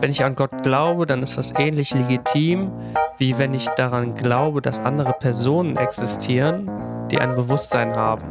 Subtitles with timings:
[0.00, 2.70] Wenn ich an Gott glaube, dann ist das ähnlich legitim,
[3.18, 6.70] wie wenn ich daran glaube, dass andere Personen existieren,
[7.10, 8.24] die ein Bewusstsein haben.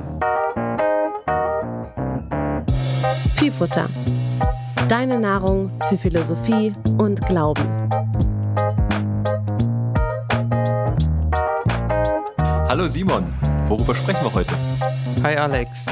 [3.35, 3.87] Vielfutter.
[4.87, 7.63] Deine Nahrung für Philosophie und Glauben.
[12.67, 13.31] Hallo Simon,
[13.67, 14.53] worüber sprechen wir heute?
[15.21, 15.85] Hi Alex,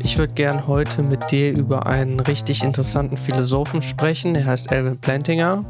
[0.00, 4.34] ich würde gern heute mit dir über einen richtig interessanten Philosophen sprechen.
[4.34, 5.64] Er heißt Alvin Plantinger.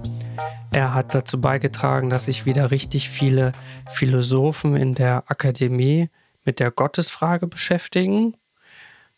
[0.71, 3.53] Er hat dazu beigetragen, dass sich wieder richtig viele
[3.91, 6.09] Philosophen in der Akademie
[6.45, 8.37] mit der Gottesfrage beschäftigen.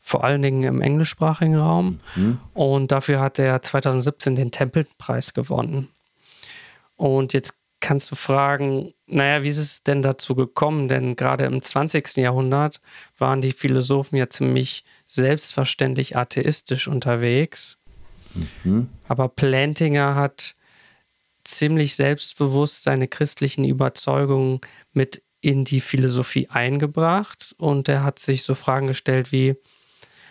[0.00, 2.00] Vor allen Dingen im englischsprachigen Raum.
[2.14, 2.38] Mhm.
[2.52, 5.88] Und dafür hat er 2017 den Templeton-Preis gewonnen.
[6.96, 7.54] Und jetzt
[7.84, 10.88] kannst du fragen, naja, wie ist es denn dazu gekommen?
[10.88, 12.16] Denn gerade im 20.
[12.16, 12.80] Jahrhundert
[13.18, 17.78] waren die Philosophen ja ziemlich selbstverständlich atheistisch unterwegs.
[18.64, 18.88] Mhm.
[19.06, 20.54] Aber Plantinger hat
[21.44, 24.62] ziemlich selbstbewusst seine christlichen Überzeugungen
[24.94, 29.56] mit in die Philosophie eingebracht und er hat sich so Fragen gestellt wie,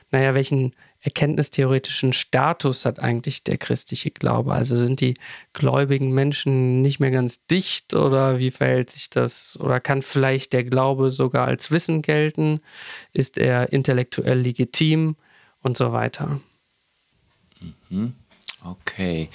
[0.10, 0.74] naja, welchen
[1.04, 4.54] erkenntnistheoretischen Status hat eigentlich der christliche Glaube?
[4.54, 5.16] Also sind die
[5.52, 9.60] gläubigen Menschen nicht mehr ganz dicht oder wie verhält sich das?
[9.60, 12.60] Oder kann vielleicht der Glaube sogar als Wissen gelten?
[13.12, 15.16] Ist er intellektuell legitim
[15.62, 16.40] und so weiter?
[17.90, 18.14] Mhm.
[18.64, 19.30] Okay,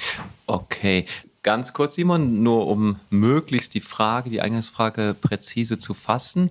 [0.47, 1.05] okay.
[1.43, 6.51] Ganz kurz, Simon, nur um möglichst die Frage, die Eingangsfrage präzise zu fassen.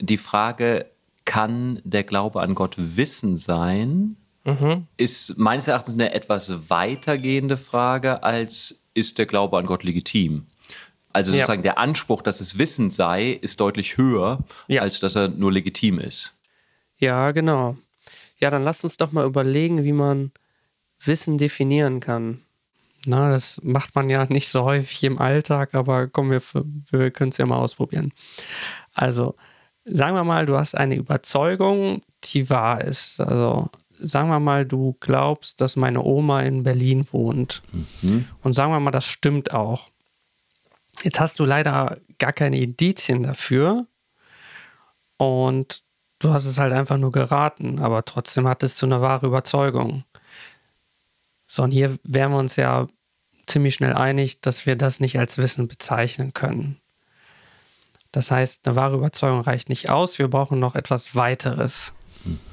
[0.00, 0.86] Die Frage,
[1.24, 4.16] kann der Glaube an Gott Wissen sein?
[4.46, 4.86] Mhm.
[4.96, 10.46] ist meines Erachtens eine etwas weitergehende Frage als ist der Glaube an Gott legitim?
[11.12, 11.72] Also sozusagen ja.
[11.72, 14.82] der Anspruch, dass es Wissen sei, ist deutlich höher, ja.
[14.82, 16.34] als dass er nur legitim ist.
[16.98, 17.76] Ja, genau.
[18.38, 20.30] Ja, dann lasst uns doch mal überlegen, wie man
[21.02, 22.42] Wissen definieren kann.
[23.06, 26.42] Na, das macht man ja nicht so häufig im Alltag, aber komm, wir,
[26.90, 28.12] wir können es ja mal ausprobieren.
[28.92, 29.36] Also,
[29.84, 33.20] sagen wir mal, du hast eine Überzeugung, die wahr ist.
[33.20, 37.62] Also, sagen wir mal, du glaubst, dass meine Oma in Berlin wohnt.
[38.02, 38.26] Mhm.
[38.42, 39.90] Und sagen wir mal, das stimmt auch.
[41.02, 43.86] Jetzt hast du leider gar keine Indizien dafür.
[45.16, 45.82] Und
[46.18, 50.04] du hast es halt einfach nur geraten, aber trotzdem hattest du eine wahre Überzeugung.
[51.46, 52.88] So, und hier wären wir uns ja
[53.46, 56.80] ziemlich schnell einig, dass wir das nicht als Wissen bezeichnen können.
[58.12, 61.92] Das heißt, eine wahre Überzeugung reicht nicht aus, wir brauchen noch etwas weiteres.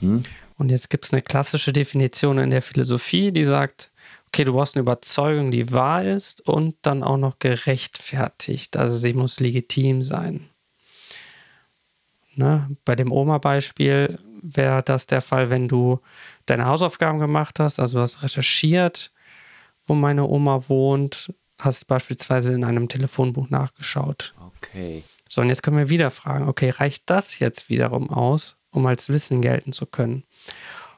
[0.02, 0.24] Mhm.
[0.64, 3.92] Und jetzt gibt es eine klassische Definition in der Philosophie, die sagt,
[4.28, 8.78] okay, du brauchst eine Überzeugung, die wahr ist und dann auch noch gerechtfertigt.
[8.78, 10.50] Also sie muss legitim sein.
[12.36, 12.78] Ne?
[12.86, 16.00] Bei dem Oma-Beispiel wäre das der Fall, wenn du
[16.46, 19.12] deine Hausaufgaben gemacht hast, also du hast recherchiert,
[19.86, 24.34] wo meine Oma wohnt, hast beispielsweise in einem Telefonbuch nachgeschaut.
[24.48, 25.04] Okay.
[25.28, 29.10] So, und jetzt können wir wieder fragen, okay, reicht das jetzt wiederum aus, um als
[29.10, 30.24] Wissen gelten zu können?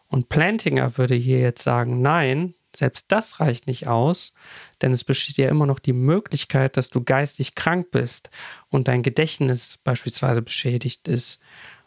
[0.07, 4.33] Und Plantinger würde hier jetzt sagen, nein, selbst das reicht nicht aus,
[4.81, 8.29] denn es besteht ja immer noch die Möglichkeit, dass du geistig krank bist
[8.69, 11.39] und dein Gedächtnis beispielsweise beschädigt ist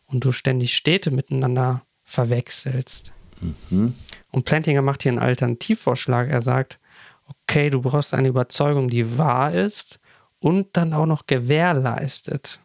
[0.07, 3.13] und du ständig Städte miteinander verwechselst.
[3.41, 3.95] Mhm.
[4.31, 6.29] Und Plantinger macht hier einen Alternativvorschlag.
[6.29, 6.79] Er sagt,
[7.27, 10.01] okay, du brauchst eine Überzeugung, die wahr ist
[10.39, 12.61] und dann auch noch gewährleistet.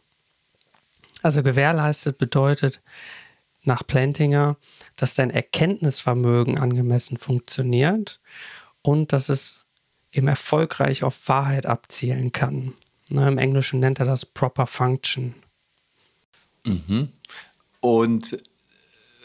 [1.24, 2.82] Also gewährleistet bedeutet
[3.64, 4.58] nach Plantinger,
[4.98, 8.20] dass dein Erkenntnisvermögen angemessen funktioniert
[8.82, 9.66] und dass es
[10.12, 12.74] eben erfolgreich auf Wahrheit abzielen kann.
[13.10, 15.34] Ne, Im Englischen nennt er das Proper Function.
[16.66, 17.10] Mhm.
[17.80, 18.38] Und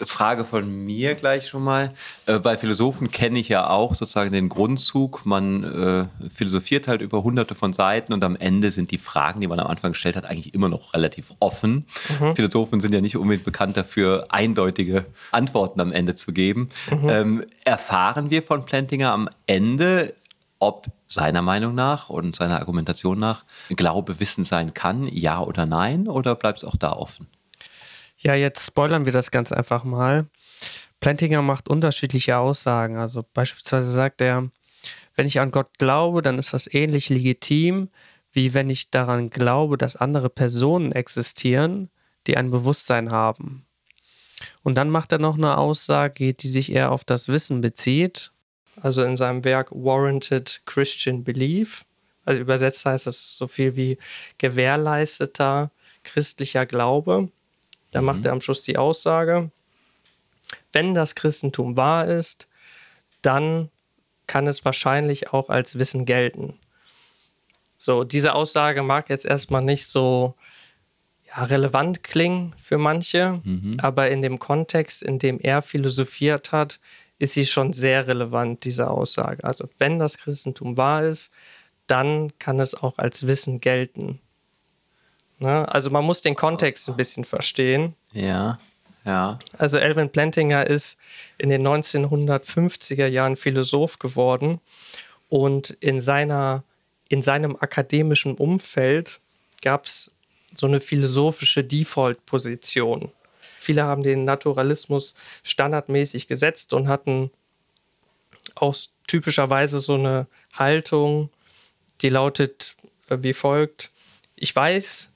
[0.05, 1.93] Frage von mir gleich schon mal.
[2.27, 5.25] Äh, bei Philosophen kenne ich ja auch sozusagen den Grundzug.
[5.25, 9.47] Man äh, philosophiert halt über hunderte von Seiten und am Ende sind die Fragen, die
[9.47, 11.87] man am Anfang gestellt hat, eigentlich immer noch relativ offen.
[12.21, 12.37] Mhm.
[12.37, 16.69] Philosophen sind ja nicht unbedingt bekannt dafür, eindeutige Antworten am Ende zu geben.
[16.91, 17.09] Mhm.
[17.09, 20.15] Ähm, erfahren wir von Plantinger am Ende,
[20.59, 26.07] ob seiner Meinung nach und seiner Argumentation nach Glaube Wissen sein kann, ja oder nein,
[26.07, 27.27] oder bleibt es auch da offen?
[28.19, 30.27] Ja, jetzt spoilern wir das ganz einfach mal.
[31.01, 32.97] Plantinger macht unterschiedliche Aussagen.
[32.97, 34.51] Also beispielsweise sagt er,
[35.15, 37.91] wenn ich an Gott glaube, dann ist das ähnlich legitim,
[38.33, 41.91] wie wenn ich daran glaube, dass andere Personen existieren,
[42.27, 43.67] die ein Bewusstsein haben.
[44.63, 48.33] Und dann macht er noch eine Aussage, die sich eher auf das Wissen bezieht.
[48.81, 51.85] Also in seinem Werk Warranted Christian Belief.
[52.25, 53.99] Also übersetzt heißt das so viel wie
[54.39, 55.71] gewährleisteter
[56.05, 57.31] christlicher Glaube.
[57.91, 58.07] Da mhm.
[58.07, 59.51] macht er am Schluss die Aussage,
[60.73, 62.49] wenn das Christentum wahr ist,
[63.23, 63.71] dann
[64.27, 66.59] kann es wahrscheinlich auch als Wissen gelten.
[67.77, 70.35] So, diese Aussage mag jetzt erstmal nicht so
[71.27, 73.73] ja, relevant klingen für manche, mhm.
[73.79, 76.81] aber in dem Kontext, in dem er philosophiert hat,
[77.19, 79.43] ist sie schon sehr relevant, diese Aussage.
[79.45, 81.33] Also wenn das Christentum wahr ist,
[81.87, 84.21] dann kann es auch als Wissen gelten.
[85.39, 85.69] Ne?
[85.69, 87.95] Also man muss den Kontext ein bisschen verstehen.
[88.13, 88.59] Ja,
[89.05, 89.39] ja.
[89.57, 90.99] Also Elvin Plantinger ist
[91.39, 94.61] in den 1950er Jahren Philosoph geworden
[95.29, 96.65] und in, seiner,
[97.09, 99.21] in seinem akademischen Umfeld
[99.63, 100.13] gab es
[100.55, 103.13] so eine philosophische Default-Position.
[103.61, 107.31] Viele haben den Naturalismus standardmäßig gesetzt und hatten
[108.55, 108.75] auch
[109.07, 111.31] typischerweise so eine Haltung,
[112.01, 112.77] die lautet
[113.09, 113.91] äh, wie folgt.
[114.37, 115.11] Ich weiß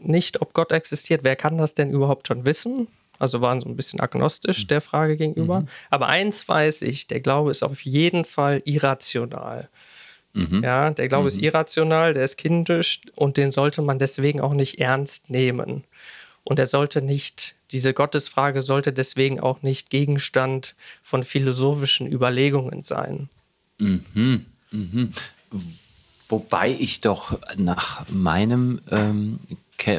[0.00, 1.22] nicht, ob Gott existiert.
[1.24, 2.88] Wer kann das denn überhaupt schon wissen?
[3.18, 5.60] Also waren so ein bisschen agnostisch der Frage gegenüber.
[5.60, 5.68] Mhm.
[5.90, 9.68] Aber eins weiß ich, der Glaube ist auf jeden Fall irrational.
[10.34, 10.62] Mhm.
[10.62, 11.28] Ja, der Glaube mhm.
[11.28, 15.84] ist irrational, der ist kindisch und den sollte man deswegen auch nicht ernst nehmen.
[16.44, 23.28] Und er sollte nicht, diese Gottesfrage sollte deswegen auch nicht Gegenstand von philosophischen Überlegungen sein.
[23.78, 24.46] Mhm.
[24.70, 25.12] Mhm.
[26.28, 29.38] Wobei ich doch nach meinem ähm,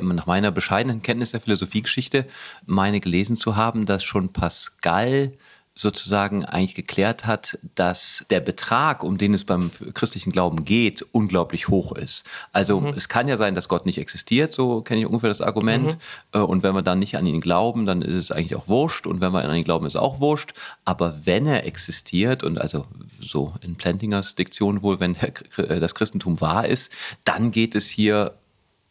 [0.01, 2.25] nach meiner bescheidenen Kenntnis der Philosophiegeschichte
[2.65, 5.33] meine gelesen zu haben, dass schon Pascal
[5.77, 11.67] sozusagen eigentlich geklärt hat, dass der Betrag, um den es beim christlichen Glauben geht, unglaublich
[11.67, 12.25] hoch ist.
[12.51, 12.93] Also mhm.
[12.95, 15.93] es kann ja sein, dass Gott nicht existiert, so kenne ich ungefähr das Argument.
[16.33, 16.39] Mhm.
[16.39, 19.05] Äh, und wenn wir dann nicht an ihn glauben, dann ist es eigentlich auch wurscht.
[19.05, 20.53] Und wenn wir an ihn glauben, ist es auch wurscht.
[20.83, 22.85] Aber wenn er existiert, und also
[23.21, 26.91] so in Plantingers Diktion wohl, wenn der, äh, das Christentum wahr ist,
[27.23, 28.33] dann geht es hier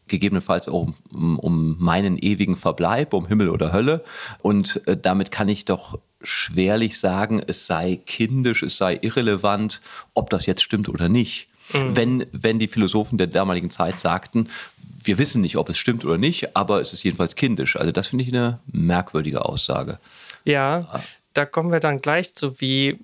[0.07, 4.03] gegebenenfalls auch um, um, meinen ewigen Verbleib, um Himmel oder Hölle.
[4.39, 9.81] Und äh, damit kann ich doch schwerlich sagen, es sei kindisch, es sei irrelevant,
[10.13, 11.47] ob das jetzt stimmt oder nicht.
[11.73, 11.95] Mhm.
[11.95, 14.49] Wenn, wenn die Philosophen der damaligen Zeit sagten,
[15.03, 17.75] wir wissen nicht, ob es stimmt oder nicht, aber es ist jedenfalls kindisch.
[17.77, 19.99] Also das finde ich eine merkwürdige Aussage.
[20.43, 21.01] Ja,
[21.33, 22.99] da kommen wir dann gleich zu, wie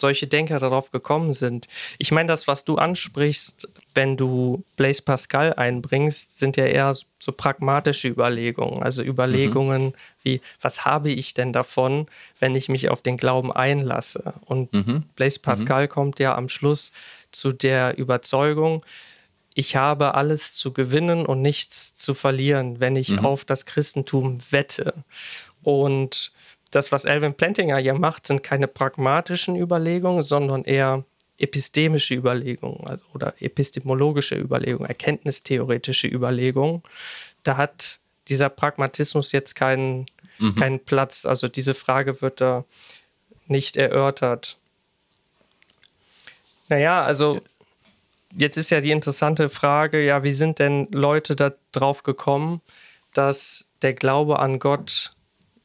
[0.00, 1.66] solche Denker darauf gekommen sind.
[1.98, 7.32] Ich meine, das, was du ansprichst, wenn du Blaise Pascal einbringst, sind ja eher so
[7.32, 8.82] pragmatische Überlegungen.
[8.82, 9.94] Also Überlegungen mhm.
[10.22, 12.06] wie, was habe ich denn davon,
[12.38, 14.34] wenn ich mich auf den Glauben einlasse?
[14.46, 15.04] Und mhm.
[15.16, 15.42] Blaise mhm.
[15.42, 15.88] Pascal mhm.
[15.88, 16.92] kommt ja am Schluss
[17.30, 18.82] zu der Überzeugung,
[19.54, 23.26] ich habe alles zu gewinnen und nichts zu verlieren, wenn ich mhm.
[23.26, 24.94] auf das Christentum wette.
[25.62, 26.32] Und
[26.70, 31.04] das, was Alvin Plantinger hier macht, sind keine pragmatischen Überlegungen, sondern eher
[31.38, 36.82] epistemische Überlegungen also, oder epistemologische Überlegungen, erkenntnistheoretische Überlegungen.
[37.42, 40.06] Da hat dieser Pragmatismus jetzt keinen,
[40.38, 40.54] mhm.
[40.54, 41.24] keinen Platz.
[41.26, 42.64] Also diese Frage wird da
[43.46, 44.58] nicht erörtert.
[46.68, 47.40] Naja, also
[48.36, 52.60] jetzt ist ja die interessante Frage, ja, wie sind denn Leute darauf gekommen,
[53.12, 55.10] dass der Glaube an Gott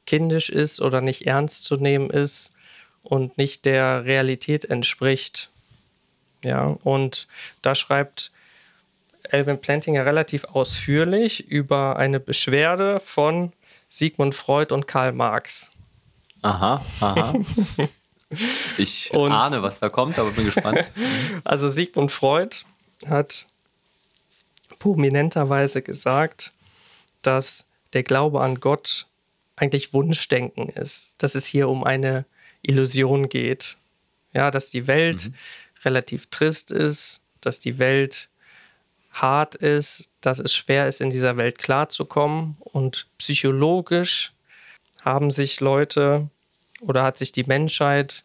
[0.06, 2.52] kindisch ist oder nicht ernst zu nehmen ist
[3.04, 5.50] und nicht der Realität entspricht.
[6.44, 7.28] Ja, und
[7.62, 8.31] da schreibt
[9.24, 13.52] Elvin Plantinger relativ ausführlich über eine Beschwerde von
[13.90, 15.72] Sigmund Freud und Karl Marx.
[16.42, 17.34] Aha, aha.
[18.78, 20.84] Ich und, ahne, was da kommt, aber bin gespannt.
[21.44, 22.66] Also Sigmund Freud
[23.08, 23.46] hat
[24.79, 26.51] prominenterweise gesagt,
[27.22, 29.06] dass der Glaube an Gott
[29.55, 32.25] eigentlich Wunschdenken ist, dass es hier um eine
[32.62, 33.77] Illusion geht.
[34.33, 35.33] Ja, dass die Welt mhm.
[35.85, 38.29] relativ trist ist, dass die Welt
[39.12, 42.57] hart ist, dass es schwer ist, in dieser Welt klarzukommen.
[42.59, 44.33] Und psychologisch
[45.03, 46.29] haben sich Leute
[46.81, 48.24] oder hat sich die Menschheit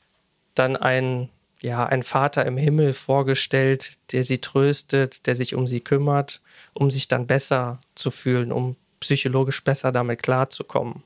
[0.55, 1.29] dann ein,
[1.61, 6.41] ja, ein Vater im Himmel vorgestellt, der sie tröstet, der sich um sie kümmert,
[6.73, 11.05] um sich dann besser zu fühlen, um psychologisch besser damit klarzukommen.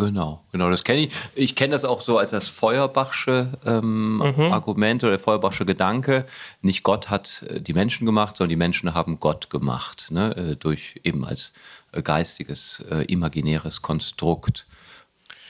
[0.00, 1.12] Genau, genau, das kenne ich.
[1.34, 4.52] Ich kenne das auch so als das Feuerbachsche ähm, mhm.
[4.52, 6.24] Argument oder der Feuerbachsche Gedanke.
[6.62, 10.34] Nicht Gott hat äh, die Menschen gemacht, sondern die Menschen haben Gott gemacht, ne?
[10.36, 11.52] Äh, durch eben als
[11.92, 14.66] äh, geistiges, äh, imaginäres Konstrukt.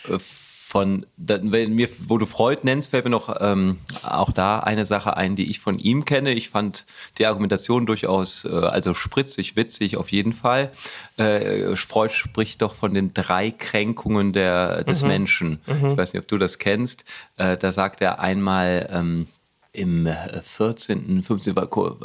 [0.09, 0.19] Äh,
[0.71, 5.17] von, wenn mir, wo du Freud nennst, fällt mir noch ähm, auch da eine Sache
[5.17, 6.33] ein, die ich von ihm kenne.
[6.33, 6.87] Ich fand
[7.19, 10.71] die Argumentation durchaus, äh, also spritzig, witzig auf jeden Fall.
[11.17, 15.09] Äh, Freud spricht doch von den drei Kränkungen der, des mhm.
[15.09, 15.61] Menschen.
[15.67, 15.91] Mhm.
[15.91, 17.05] Ich weiß nicht, ob du das kennst.
[17.37, 19.27] Äh, da sagt er einmal ähm,
[19.73, 20.09] im
[20.45, 21.57] 14., 15.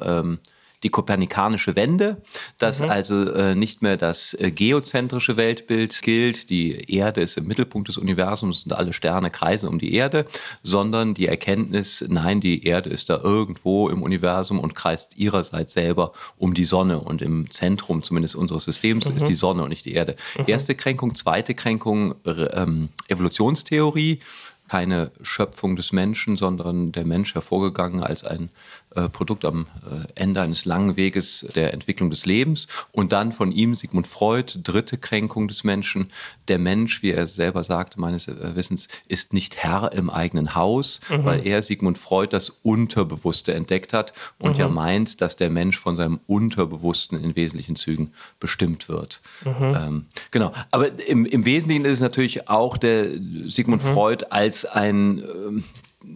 [0.02, 0.40] Ähm,
[0.84, 2.22] die kopernikanische Wende,
[2.58, 2.90] dass mhm.
[2.90, 7.98] also äh, nicht mehr das äh, geozentrische Weltbild gilt, die Erde ist im Mittelpunkt des
[7.98, 10.26] Universums und alle Sterne kreisen um die Erde,
[10.64, 16.12] sondern die Erkenntnis, nein, die Erde ist da irgendwo im Universum und kreist ihrerseits selber
[16.38, 19.18] um die Sonne und im Zentrum zumindest unseres Systems mhm.
[19.18, 20.16] ist die Sonne und nicht die Erde.
[20.38, 20.44] Mhm.
[20.48, 24.20] Erste Kränkung, zweite Kränkung, ähm, Evolutionstheorie
[24.68, 28.50] keine Schöpfung des Menschen, sondern der Mensch hervorgegangen als ein
[28.96, 33.52] äh, Produkt am äh, Ende eines langen Weges der Entwicklung des Lebens und dann von
[33.52, 36.12] ihm Sigmund Freud, dritte Kränkung des Menschen.
[36.48, 41.02] Der Mensch, wie er selber sagte, meines äh, Wissens, ist nicht Herr im eigenen Haus,
[41.10, 41.26] mhm.
[41.26, 44.60] weil er Sigmund Freud das Unterbewusste entdeckt hat und mhm.
[44.60, 49.22] ja meint, dass der Mensch von seinem Unterbewussten in wesentlichen Zügen bestimmt wird.
[49.44, 49.76] Mhm.
[49.76, 53.10] Ähm, genau, aber im, im Wesentlichen ist es natürlich auch der
[53.48, 53.94] Sigmund mhm.
[53.94, 55.64] Freud als ein ähm,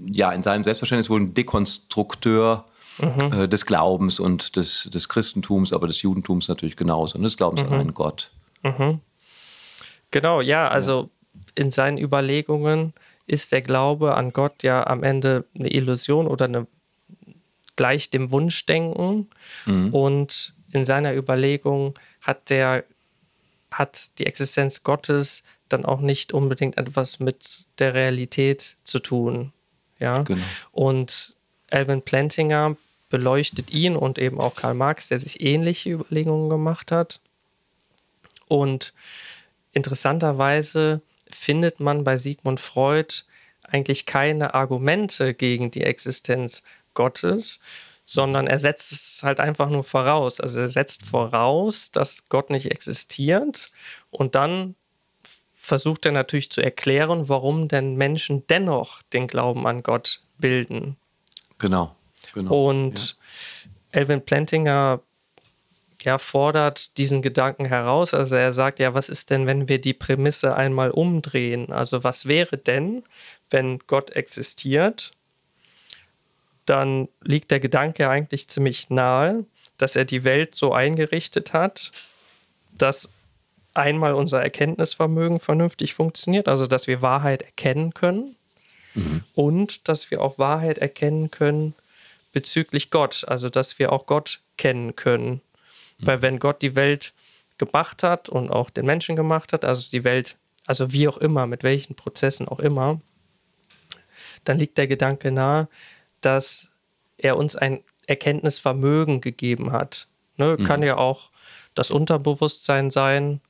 [0.05, 2.65] ja, in seinem Selbstverständnis wohl ein Dekonstrukteur
[2.99, 3.33] mhm.
[3.33, 7.63] äh, des Glaubens und des, des Christentums, aber des Judentums natürlich genauso und des Glaubens
[7.63, 7.73] mhm.
[7.73, 8.31] an einen Gott.
[8.63, 8.99] Mhm.
[10.11, 11.09] Genau, ja, also
[11.55, 12.93] in seinen Überlegungen
[13.25, 16.67] ist der Glaube an Gott ja am Ende eine Illusion oder eine
[17.75, 19.29] gleich dem Wunschdenken.
[19.65, 19.93] Mhm.
[19.93, 22.83] Und in seiner Überlegung hat der
[23.71, 29.53] hat die Existenz Gottes dann auch nicht unbedingt etwas mit der Realität zu tun.
[29.99, 30.23] Ja?
[30.23, 30.41] Genau.
[30.71, 31.35] Und
[31.69, 32.75] Alvin Plantinger
[33.09, 37.19] beleuchtet ihn und eben auch Karl Marx, der sich ähnliche Überlegungen gemacht hat.
[38.47, 38.93] Und
[39.73, 43.23] interessanterweise findet man bei Sigmund Freud
[43.63, 46.63] eigentlich keine Argumente gegen die Existenz
[46.93, 47.59] Gottes,
[48.03, 50.39] sondern er setzt es halt einfach nur voraus.
[50.39, 53.71] Also er setzt voraus, dass Gott nicht existiert
[54.09, 54.75] und dann
[55.69, 60.97] versucht er natürlich zu erklären, warum denn Menschen dennoch den Glauben an Gott bilden.
[61.59, 61.95] Genau.
[62.33, 63.99] genau und ja.
[63.99, 65.01] Elvin Plantinger
[66.01, 68.13] ja, fordert diesen Gedanken heraus.
[68.13, 71.71] Also er sagt, ja, was ist denn, wenn wir die Prämisse einmal umdrehen?
[71.71, 73.03] Also was wäre denn,
[73.49, 75.11] wenn Gott existiert?
[76.65, 79.45] Dann liegt der Gedanke eigentlich ziemlich nahe,
[79.77, 81.91] dass er die Welt so eingerichtet hat,
[82.77, 83.11] dass
[83.73, 88.35] einmal unser Erkenntnisvermögen vernünftig funktioniert, also dass wir Wahrheit erkennen können
[88.95, 89.23] mhm.
[89.33, 91.75] und dass wir auch Wahrheit erkennen können
[92.31, 95.41] bezüglich Gott, also dass wir auch Gott kennen können.
[95.97, 96.07] Mhm.
[96.07, 97.13] Weil wenn Gott die Welt
[97.57, 101.45] gemacht hat und auch den Menschen gemacht hat, also die Welt, also wie auch immer,
[101.45, 103.01] mit welchen Prozessen auch immer,
[104.45, 105.67] dann liegt der Gedanke nahe,
[106.21, 106.69] dass
[107.17, 110.07] er uns ein Erkenntnisvermögen gegeben hat.
[110.37, 110.55] Ne?
[110.57, 110.63] Mhm.
[110.63, 111.29] Kann ja auch
[111.75, 113.41] das Unterbewusstsein sein,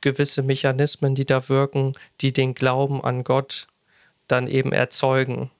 [0.00, 3.66] gewisse Mechanismen, die da wirken, die den Glauben an Gott
[4.26, 5.50] dann eben erzeugen.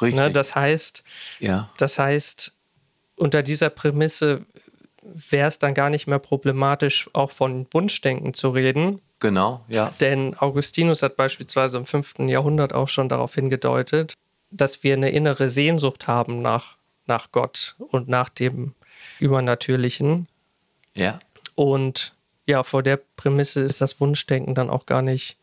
[0.00, 0.18] Richtig.
[0.18, 1.04] Ne, das heißt,
[1.40, 1.70] ja.
[1.76, 2.56] das heißt,
[3.16, 4.46] unter dieser Prämisse
[5.02, 9.00] wäre es dann gar nicht mehr problematisch, auch von Wunschdenken zu reden.
[9.18, 9.92] Genau, ja.
[10.00, 12.20] Denn Augustinus hat beispielsweise im 5.
[12.20, 14.14] Jahrhundert auch schon darauf hingedeutet,
[14.50, 18.74] dass wir eine innere Sehnsucht haben nach, nach Gott und nach dem
[19.18, 20.28] Übernatürlichen.
[20.94, 21.20] Ja.
[21.54, 22.14] Und
[22.52, 25.38] ja, vor der Prämisse ist das Wunschdenken dann auch gar nicht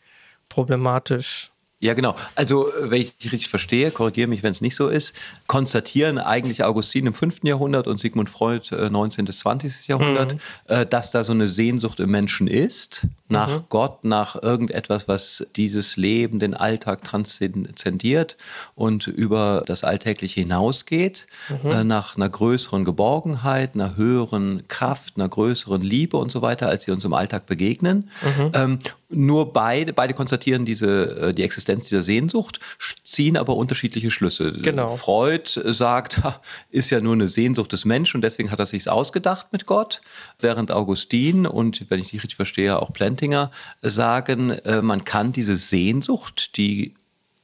[0.47, 1.51] problematisch.
[1.81, 2.15] Ja, genau.
[2.35, 5.13] Also, wenn ich dich richtig verstehe, korrigiere mich, wenn es nicht so ist,
[5.47, 7.43] konstatieren eigentlich Augustin im 5.
[7.43, 9.23] Jahrhundert und Sigmund Freud äh, 19.
[9.23, 9.87] bis 20.
[9.87, 10.39] Jahrhundert, mhm.
[10.67, 13.63] äh, dass da so eine Sehnsucht im Menschen ist, nach mhm.
[13.69, 18.35] Gott, nach irgendetwas, was dieses Leben, den Alltag transzendiert
[18.75, 21.27] und über das Alltägliche hinausgeht,
[21.63, 21.71] mhm.
[21.71, 26.83] äh, nach einer größeren Geborgenheit, einer höheren Kraft, einer größeren Liebe und so weiter, als
[26.83, 28.09] sie uns im Alltag begegnen.
[28.21, 28.51] Mhm.
[28.53, 28.79] Ähm,
[29.11, 32.59] nur beide, beide konstatieren diese, äh, die Existenz dieser Sehnsucht,
[33.03, 34.51] ziehen aber unterschiedliche Schlüsse.
[34.53, 34.95] Genau.
[34.95, 36.21] Freud sagt,
[36.69, 40.01] ist ja nur eine Sehnsucht des Menschen und deswegen hat er sich ausgedacht mit Gott,
[40.39, 45.55] während Augustin und, wenn ich dich richtig verstehe, auch Plantinger sagen, äh, man kann diese
[45.55, 46.95] Sehnsucht, die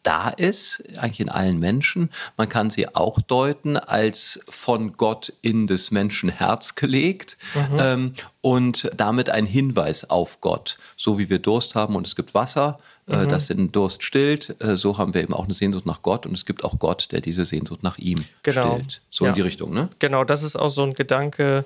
[0.05, 2.09] da ist, eigentlich in allen Menschen.
[2.37, 7.79] Man kann sie auch deuten als von Gott in des Menschen Herz gelegt mhm.
[7.79, 10.77] ähm, und damit ein Hinweis auf Gott.
[10.95, 13.29] So wie wir Durst haben und es gibt Wasser, mhm.
[13.29, 16.33] das den Durst stillt, äh, so haben wir eben auch eine Sehnsucht nach Gott und
[16.33, 18.75] es gibt auch Gott, der diese Sehnsucht nach ihm genau.
[18.75, 19.01] stillt.
[19.09, 19.29] So ja.
[19.29, 19.89] in die Richtung, ne?
[19.99, 21.65] Genau, das ist auch so ein Gedanke,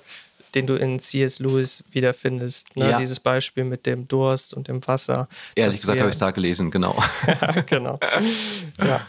[0.55, 1.39] den du in C.S.
[1.39, 2.75] Lewis wiederfindest.
[2.75, 2.91] Ne?
[2.91, 2.97] Ja.
[2.97, 5.27] Dieses Beispiel mit dem Durst und dem Wasser.
[5.55, 7.01] Ehrlich gesagt habe ich es da gelesen, genau.
[7.67, 7.99] genau.
[8.79, 9.01] Ja.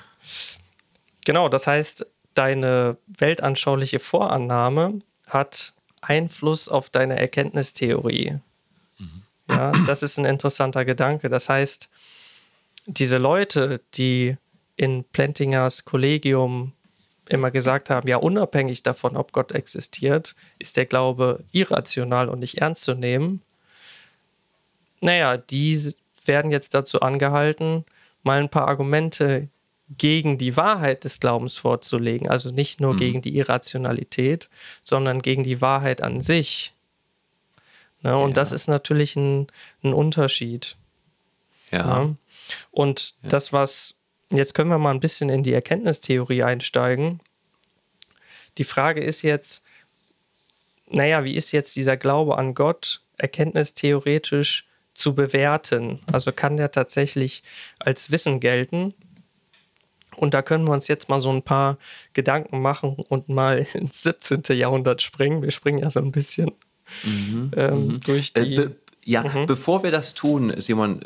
[1.24, 5.72] Genau, das heißt, deine weltanschauliche Vorannahme hat
[6.02, 8.38] Einfluss auf deine Erkenntnistheorie.
[8.98, 9.22] Mhm.
[9.48, 11.28] Ja, das ist ein interessanter Gedanke.
[11.28, 11.88] Das heißt,
[12.96, 14.36] diese Leute, die
[14.76, 16.72] in Plantingers Kollegium
[17.28, 22.58] immer gesagt haben, ja, unabhängig davon, ob Gott existiert, ist der Glaube irrational und nicht
[22.58, 23.42] ernst zu nehmen.
[25.00, 25.94] Naja, die
[26.24, 27.84] werden jetzt dazu angehalten,
[28.22, 29.48] mal ein paar Argumente
[29.96, 32.28] gegen die Wahrheit des Glaubens vorzulegen.
[32.28, 32.98] Also nicht nur mhm.
[32.98, 34.48] gegen die Irrationalität,
[34.82, 36.74] sondern gegen die Wahrheit an sich.
[38.02, 38.34] Ne, und ja.
[38.34, 39.46] das ist natürlich ein,
[39.82, 40.76] ein Unterschied.
[41.70, 42.04] Ja.
[42.04, 42.16] Ne?
[42.70, 43.30] Und ja.
[43.30, 47.20] das, was, jetzt können wir mal ein bisschen in die Erkenntnistheorie einsteigen.
[48.58, 49.64] Die Frage ist jetzt,
[50.88, 56.00] naja, wie ist jetzt dieser Glaube an Gott erkenntnistheoretisch zu bewerten?
[56.12, 57.42] Also kann der tatsächlich
[57.78, 58.94] als Wissen gelten?
[60.16, 61.78] Und da können wir uns jetzt mal so ein paar
[62.12, 64.42] Gedanken machen und mal ins 17.
[64.56, 65.42] Jahrhundert springen.
[65.42, 66.52] Wir springen ja so ein bisschen
[67.04, 68.00] mhm, ähm, mhm.
[68.00, 68.54] durch äh, die.
[68.56, 68.70] Äh,
[69.04, 69.46] ja, mhm.
[69.46, 71.00] bevor wir das tun, Simon,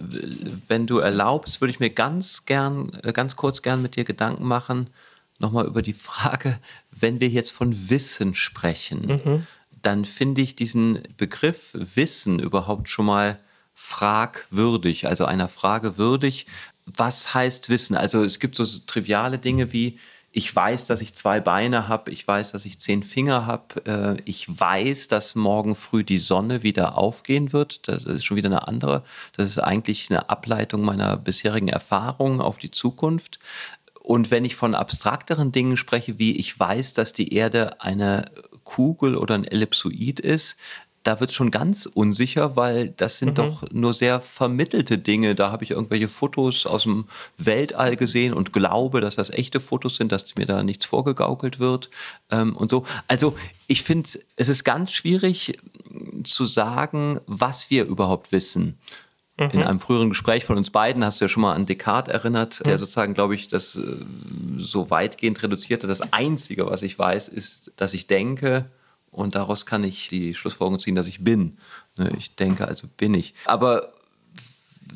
[0.68, 4.46] wenn du erlaubst, würde ich mir ganz gern, äh, ganz kurz gern mit dir Gedanken
[4.46, 4.90] machen,
[5.38, 6.58] nochmal über die Frage,
[6.90, 9.46] wenn wir jetzt von Wissen sprechen, mhm.
[9.82, 13.38] dann finde ich diesen Begriff Wissen überhaupt schon mal
[13.74, 16.46] fragwürdig, also einer Frage würdig.
[16.86, 17.96] Was heißt Wissen?
[17.96, 19.98] Also es gibt so triviale Dinge wie,
[20.36, 24.22] ich weiß, dass ich zwei Beine habe, ich weiß, dass ich zehn Finger habe, äh,
[24.24, 27.86] ich weiß, dass morgen früh die Sonne wieder aufgehen wird.
[27.86, 29.04] Das ist schon wieder eine andere.
[29.36, 33.38] Das ist eigentlich eine Ableitung meiner bisherigen Erfahrungen auf die Zukunft.
[34.00, 38.24] Und wenn ich von abstrakteren Dingen spreche, wie ich weiß, dass die Erde eine
[38.64, 40.56] Kugel oder ein Ellipsoid ist,
[41.04, 43.34] da wird es schon ganz unsicher, weil das sind mhm.
[43.34, 45.34] doch nur sehr vermittelte Dinge.
[45.34, 47.04] Da habe ich irgendwelche Fotos aus dem
[47.37, 51.90] Weltall gesehen und glaube, dass das echte Fotos sind, dass mir da nichts vorgegaukelt wird
[52.30, 52.87] ähm, und so.
[53.06, 55.58] Also ich finde, es ist ganz schwierig
[56.25, 58.78] zu sagen, was wir überhaupt wissen.
[59.37, 59.50] Mhm.
[59.50, 62.61] In einem früheren Gespräch von uns beiden hast du ja schon mal an Descartes erinnert,
[62.61, 62.64] mhm.
[62.64, 63.82] der sozusagen, glaube ich, das äh,
[64.56, 65.87] so weitgehend reduzierte.
[65.87, 68.70] Das Einzige, was ich weiß, ist, dass ich denke,
[69.14, 71.56] und daraus kann ich die Schlussfolgerung ziehen, dass ich bin.
[71.97, 73.35] Ne, ich denke, also bin ich.
[73.44, 73.94] Aber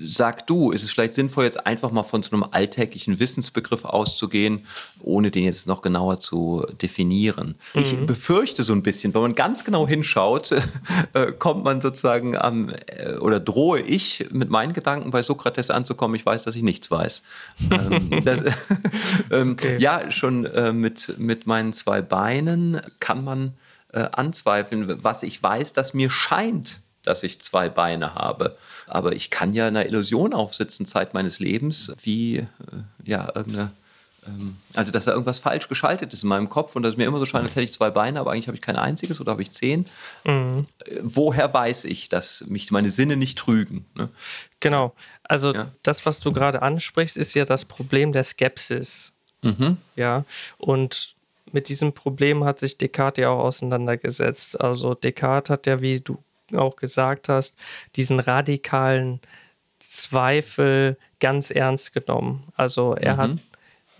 [0.04, 4.64] sag du, ist es vielleicht sinnvoll, jetzt einfach mal von so einem alltäglichen Wissensbegriff auszugehen,
[5.00, 7.56] ohne den jetzt noch genauer zu definieren?
[7.74, 7.80] Mhm.
[7.80, 10.52] Ich befürchte so ein bisschen, wenn man ganz genau hinschaut,
[11.12, 16.14] äh, kommt man sozusagen am, äh, oder drohe ich mit meinen Gedanken bei Sokrates anzukommen,
[16.14, 17.22] ich weiß, dass ich nichts weiß.
[17.70, 18.42] ähm, das,
[19.30, 19.78] ähm, okay.
[19.78, 23.52] Ja, schon äh, mit, mit meinen zwei Beinen kann man
[23.92, 28.56] äh, anzweifeln, was ich weiß, dass mir scheint, dass ich zwei Beine habe.
[28.86, 32.46] Aber ich kann ja eine Illusion aufsitzen, Zeit meines Lebens, wie äh,
[33.04, 33.70] ja, irgendeine
[34.28, 37.18] ähm, also, dass da irgendwas falsch geschaltet ist in meinem Kopf und dass mir immer
[37.18, 39.42] so scheint, als hätte ich zwei Beine, aber eigentlich habe ich kein einziges oder habe
[39.42, 39.86] ich zehn.
[40.24, 40.66] Mhm.
[40.84, 43.86] Äh, woher weiß ich, dass mich meine Sinne nicht trügen?
[43.94, 44.08] Ne?
[44.60, 44.94] Genau.
[45.24, 45.70] Also, ja.
[45.82, 49.12] das, was du gerade ansprichst, ist ja das Problem der Skepsis.
[49.42, 49.76] Mhm.
[49.96, 50.24] Ja.
[50.58, 51.14] Und
[51.52, 54.60] mit diesem Problem hat sich Descartes ja auch auseinandergesetzt.
[54.60, 56.18] Also Descartes hat ja, wie du
[56.54, 57.58] auch gesagt hast,
[57.96, 59.20] diesen radikalen
[59.78, 62.44] Zweifel ganz ernst genommen.
[62.56, 63.18] Also er mhm.
[63.18, 63.30] hat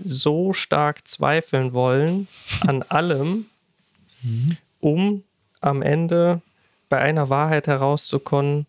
[0.02, 2.28] so stark zweifeln wollen
[2.60, 3.46] an allem,
[4.22, 4.56] mhm.
[4.80, 5.24] um
[5.60, 6.40] am Ende
[6.88, 8.66] bei einer Wahrheit herauszukommen,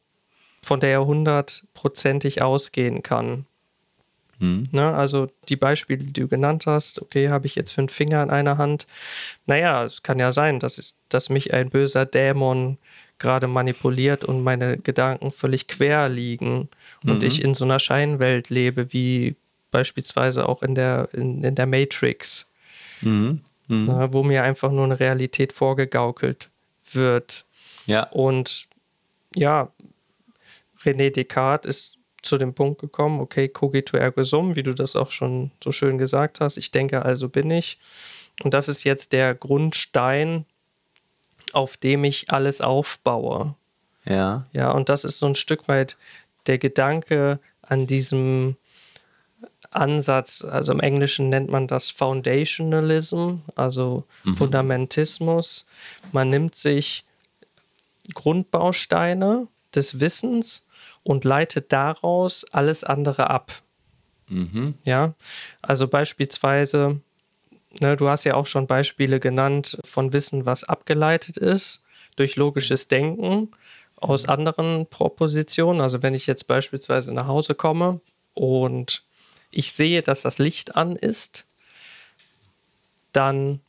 [0.64, 3.46] von der er hundertprozentig ausgehen kann.
[4.40, 4.64] Mhm.
[4.72, 8.30] Ne, also die Beispiele, die du genannt hast, okay, habe ich jetzt fünf Finger in
[8.30, 8.88] einer Hand.
[9.46, 12.78] Naja, es kann ja sein, dass, es, dass mich ein böser Dämon
[13.20, 16.70] gerade manipuliert und meine Gedanken völlig quer liegen
[17.04, 17.12] mhm.
[17.12, 19.36] und ich in so einer Scheinwelt lebe, wie
[19.72, 22.48] beispielsweise auch in der, in, in der Matrix,
[23.02, 23.42] mhm.
[23.68, 23.86] Mhm.
[23.86, 26.50] Ne, wo mir einfach nur eine Realität vorgegaukelt
[26.92, 27.46] wird.
[27.86, 28.04] Ja.
[28.04, 28.68] Und
[29.36, 29.70] ja,
[30.84, 31.99] René Descartes ist
[32.30, 35.98] zu dem Punkt gekommen, okay, cogito ergo sum, wie du das auch schon so schön
[35.98, 36.58] gesagt hast.
[36.58, 37.80] Ich denke, also bin ich.
[38.44, 40.46] Und das ist jetzt der Grundstein,
[41.52, 43.56] auf dem ich alles aufbaue.
[44.06, 44.46] Ja.
[44.54, 45.98] Ja, und das ist so ein Stück weit
[46.46, 48.56] der Gedanke an diesem
[49.72, 54.36] Ansatz, also im Englischen nennt man das Foundationalism, also mhm.
[54.36, 55.66] Fundamentismus.
[56.12, 57.04] Man nimmt sich
[58.14, 60.66] Grundbausteine des Wissens
[61.04, 63.62] und leitet daraus alles andere ab.
[64.28, 64.76] Mhm.
[64.84, 65.14] Ja,
[65.62, 67.02] also beispielsweise,
[67.80, 71.84] ne, du hast ja auch schon Beispiele genannt von Wissen, was abgeleitet ist
[72.16, 73.52] durch logisches Denken
[73.96, 75.82] aus anderen Propositionen.
[75.82, 78.02] Also wenn ich jetzt beispielsweise nach Hause komme
[78.34, 79.04] und
[79.52, 81.46] ich sehe, dass das Licht an ist,
[83.12, 83.62] dann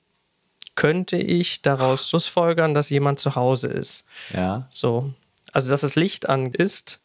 [0.75, 4.07] könnte ich daraus schlussfolgern, dass jemand zu Hause ist.
[4.33, 4.67] Ja.
[4.71, 5.13] So.
[5.53, 7.01] Also, dass das Licht an ist,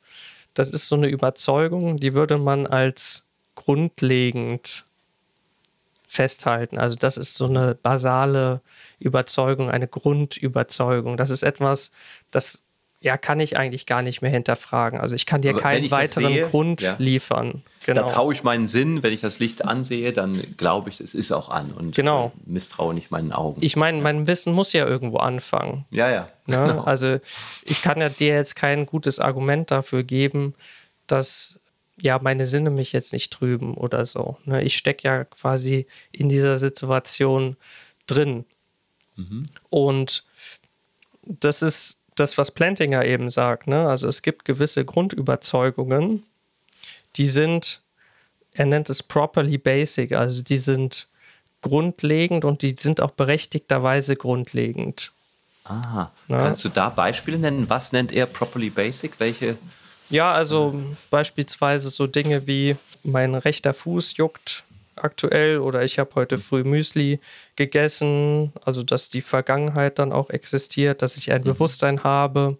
[0.55, 4.85] das ist so eine Überzeugung, die würde man als grundlegend
[6.07, 6.77] festhalten.
[6.77, 8.61] Also das ist so eine basale
[8.99, 11.17] Überzeugung, eine Grundüberzeugung.
[11.17, 11.91] Das ist etwas,
[12.31, 12.63] das
[13.01, 14.99] ja, kann ich eigentlich gar nicht mehr hinterfragen.
[14.99, 16.95] Also ich kann dir Aber keinen weiteren sehe, Grund ja.
[16.97, 17.61] liefern.
[17.85, 18.01] Genau.
[18.01, 21.31] Da traue ich meinen Sinn, wenn ich das Licht ansehe, dann glaube ich, es ist
[21.31, 22.31] auch an und genau.
[22.43, 23.63] misstraue nicht meinen Augen.
[23.63, 25.85] Ich meine, mein Wissen muss ja irgendwo anfangen.
[25.91, 26.29] Ja, ja.
[26.47, 26.65] Ne?
[26.67, 26.81] Genau.
[26.81, 27.19] Also
[27.63, 30.55] ich kann ja dir jetzt kein gutes Argument dafür geben,
[31.05, 31.59] dass
[32.01, 34.37] ja meine Sinne mich jetzt nicht trüben oder so.
[34.45, 34.63] Ne?
[34.63, 37.55] Ich stecke ja quasi in dieser Situation
[38.07, 38.45] drin.
[39.15, 39.45] Mhm.
[39.69, 40.23] Und
[41.21, 43.67] das ist das, was Plantinger eben sagt.
[43.67, 43.87] Ne?
[43.87, 46.23] Also es gibt gewisse Grundüberzeugungen,
[47.15, 47.81] die sind,
[48.51, 51.07] er nennt es properly basic, also die sind
[51.61, 55.11] grundlegend und die sind auch berechtigterweise grundlegend.
[55.63, 56.11] Aha.
[56.27, 56.37] Ne?
[56.37, 57.69] Kannst du da Beispiele nennen?
[57.69, 59.19] Was nennt er properly basic?
[59.19, 59.57] Welche?
[60.09, 64.63] Ja, also beispielsweise so Dinge wie mein rechter Fuß juckt
[64.95, 67.19] aktuell oder ich habe heute früh Müsli
[67.55, 71.45] gegessen, also dass die Vergangenheit dann auch existiert, dass ich ein mhm.
[71.45, 72.57] Bewusstsein habe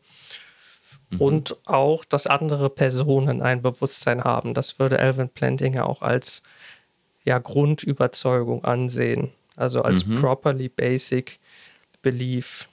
[1.09, 1.21] mhm.
[1.21, 4.53] und auch, dass andere Personen ein Bewusstsein haben.
[4.53, 6.43] Das würde Alvin Plantinger auch als
[7.23, 10.15] ja, Grundüberzeugung ansehen, also als mhm.
[10.15, 11.39] properly basic
[12.01, 12.69] belief.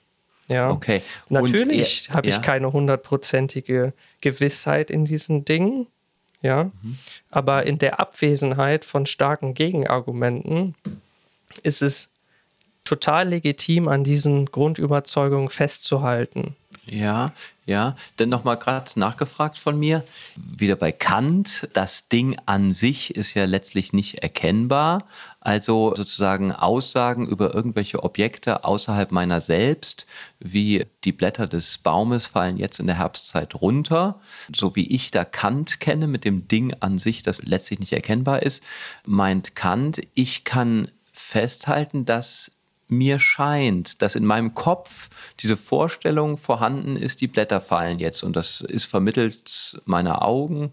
[0.48, 0.70] Ja.
[0.70, 1.00] Okay.
[1.28, 2.42] Natürlich habe ich ja.
[2.42, 5.86] keine hundertprozentige Gewissheit in diesen Dingen
[6.42, 6.64] ja.
[6.64, 6.98] Mhm.
[7.30, 10.74] Aber in der Abwesenheit von starken Gegenargumenten
[11.62, 12.12] ist es
[12.84, 16.56] total legitim, an diesen Grundüberzeugungen festzuhalten.
[16.92, 17.32] Ja,
[17.64, 17.96] ja.
[18.18, 20.04] Denn nochmal gerade nachgefragt von mir,
[20.36, 25.06] wieder bei Kant, das Ding an sich ist ja letztlich nicht erkennbar.
[25.40, 30.06] Also sozusagen Aussagen über irgendwelche Objekte außerhalb meiner selbst,
[30.38, 34.20] wie die Blätter des Baumes fallen jetzt in der Herbstzeit runter,
[34.54, 38.42] so wie ich da Kant kenne mit dem Ding an sich, das letztlich nicht erkennbar
[38.42, 38.62] ist,
[39.06, 42.51] meint Kant, ich kann festhalten, dass
[42.92, 45.08] mir scheint, dass in meinem Kopf
[45.40, 50.72] diese Vorstellung vorhanden ist, die Blätter fallen jetzt und das ist vermittelt meiner Augen,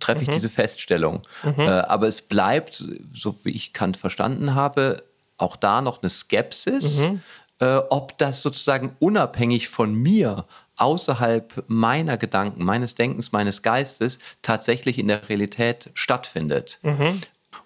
[0.00, 0.32] treffe ich mhm.
[0.32, 1.22] diese Feststellung.
[1.42, 1.60] Mhm.
[1.60, 5.02] Äh, aber es bleibt, so wie ich Kant verstanden habe,
[5.38, 7.20] auch da noch eine Skepsis, mhm.
[7.60, 14.98] äh, ob das sozusagen unabhängig von mir außerhalb meiner Gedanken, meines Denkens, meines Geistes tatsächlich
[14.98, 16.78] in der Realität stattfindet.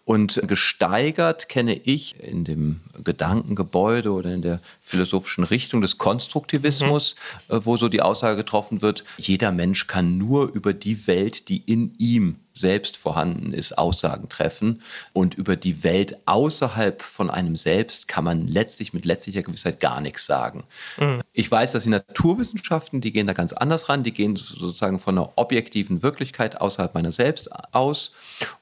[0.05, 7.15] Und gesteigert kenne ich in dem Gedankengebäude oder in der philosophischen Richtung des Konstruktivismus,
[7.49, 7.57] mhm.
[7.57, 11.59] Äh, wo so die Aussage getroffen wird, jeder Mensch kann nur über die Welt, die
[11.59, 14.83] in ihm selbst vorhanden ist, Aussagen treffen.
[15.13, 20.01] Und über die Welt außerhalb von einem selbst kann man letztlich mit letztlicher Gewissheit gar
[20.01, 20.65] nichts sagen.
[20.99, 21.23] Mhm.
[21.33, 25.19] Ich weiß, dass die Naturwissenschaften, die gehen da ganz anders ran, die gehen sozusagen von
[25.19, 28.13] einer objektiven Wirklichkeit außerhalb meiner selbst aus.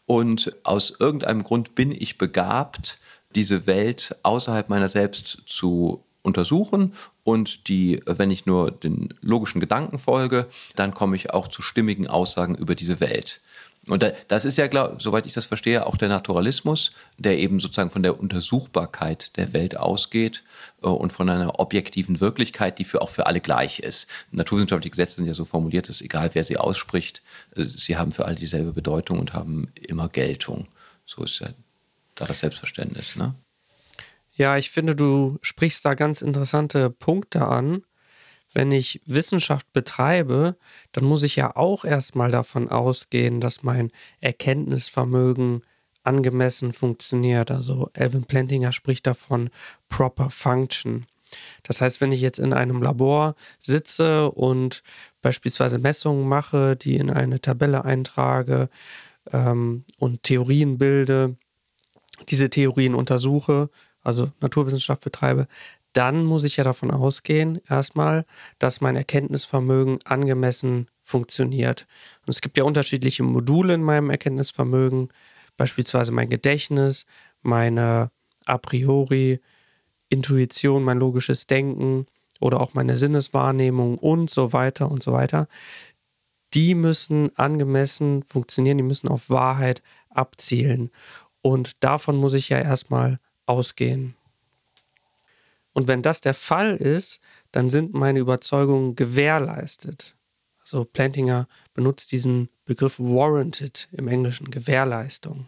[0.07, 2.99] Und aus irgendeinem Grund bin ich begabt,
[3.35, 9.99] diese Welt außerhalb meiner selbst zu untersuchen und die, wenn ich nur den logischen Gedanken
[9.99, 13.41] folge, dann komme ich auch zu stimmigen Aussagen über diese Welt.
[13.91, 17.91] Und das ist ja, glaub, soweit ich das verstehe, auch der Naturalismus, der eben sozusagen
[17.91, 20.45] von der Untersuchbarkeit der Welt ausgeht
[20.83, 24.09] äh, und von einer objektiven Wirklichkeit, die für, auch für alle gleich ist.
[24.31, 27.23] Naturwissenschaftliche Gesetze sind ja so formuliert, dass egal wer sie ausspricht,
[27.57, 30.69] äh, sie haben für alle dieselbe Bedeutung und haben immer Geltung.
[31.05, 31.49] So ist ja
[32.15, 33.17] da das Selbstverständnis.
[33.17, 33.35] Ne?
[34.35, 37.83] Ja, ich finde, du sprichst da ganz interessante Punkte an
[38.55, 40.57] wenn ich Wissenschaft betreibe,
[40.93, 45.63] dann muss ich ja auch erstmal davon ausgehen, dass mein Erkenntnisvermögen
[46.03, 47.51] angemessen funktioniert.
[47.51, 49.51] Also Elvin Plantinger spricht davon
[49.89, 51.07] Proper Function.
[51.63, 54.83] Das heißt, wenn ich jetzt in einem Labor sitze und
[55.21, 58.71] beispielsweise Messungen mache, die in eine Tabelle eintrage
[59.33, 61.37] ähm, und Theorien bilde,
[62.29, 63.69] diese Theorien untersuche,
[64.03, 65.47] also Naturwissenschaft betreibe,
[65.93, 68.25] dann muss ich ja davon ausgehen, erstmal,
[68.59, 71.87] dass mein Erkenntnisvermögen angemessen funktioniert.
[72.27, 75.09] Und es gibt ja unterschiedliche Module in meinem Erkenntnisvermögen,
[75.57, 77.07] beispielsweise mein Gedächtnis,
[77.43, 78.11] meine
[78.45, 79.41] a priori
[80.09, 82.07] Intuition, mein logisches Denken
[82.41, 85.49] oder auch meine Sinneswahrnehmung und so weiter und so weiter.
[86.55, 90.91] Die müssen angemessen funktionieren, die müssen auf Wahrheit abzielen.
[91.43, 94.15] Und davon muss ich ja erstmal ausgehen.
[95.79, 97.21] Und wenn das der Fall ist,
[97.53, 100.17] dann sind meine Überzeugungen gewährleistet.
[100.59, 105.47] Also Plantinger benutzt diesen Begriff warranted im Englischen, Gewährleistung.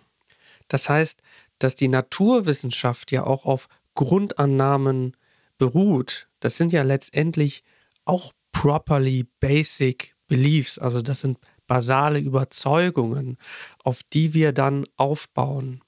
[0.68, 1.24] Das heißt,
[1.58, 3.66] dass die Naturwissenschaft ja auch auf
[3.96, 5.16] Grundannahmen
[5.58, 6.28] beruht.
[6.38, 7.64] Das sind ja letztendlich
[8.04, 13.36] auch properly basic beliefs, also das sind basale Überzeugungen,
[13.82, 15.80] auf die wir dann aufbauen.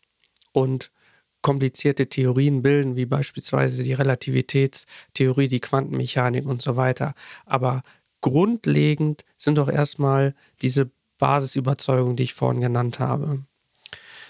[0.51, 0.91] Und
[1.43, 7.15] komplizierte Theorien bilden, wie beispielsweise die Relativitätstheorie, die Quantenmechanik und so weiter.
[7.45, 7.83] Aber
[8.21, 13.45] grundlegend sind doch erstmal diese Basisüberzeugungen, die ich vorhin genannt habe.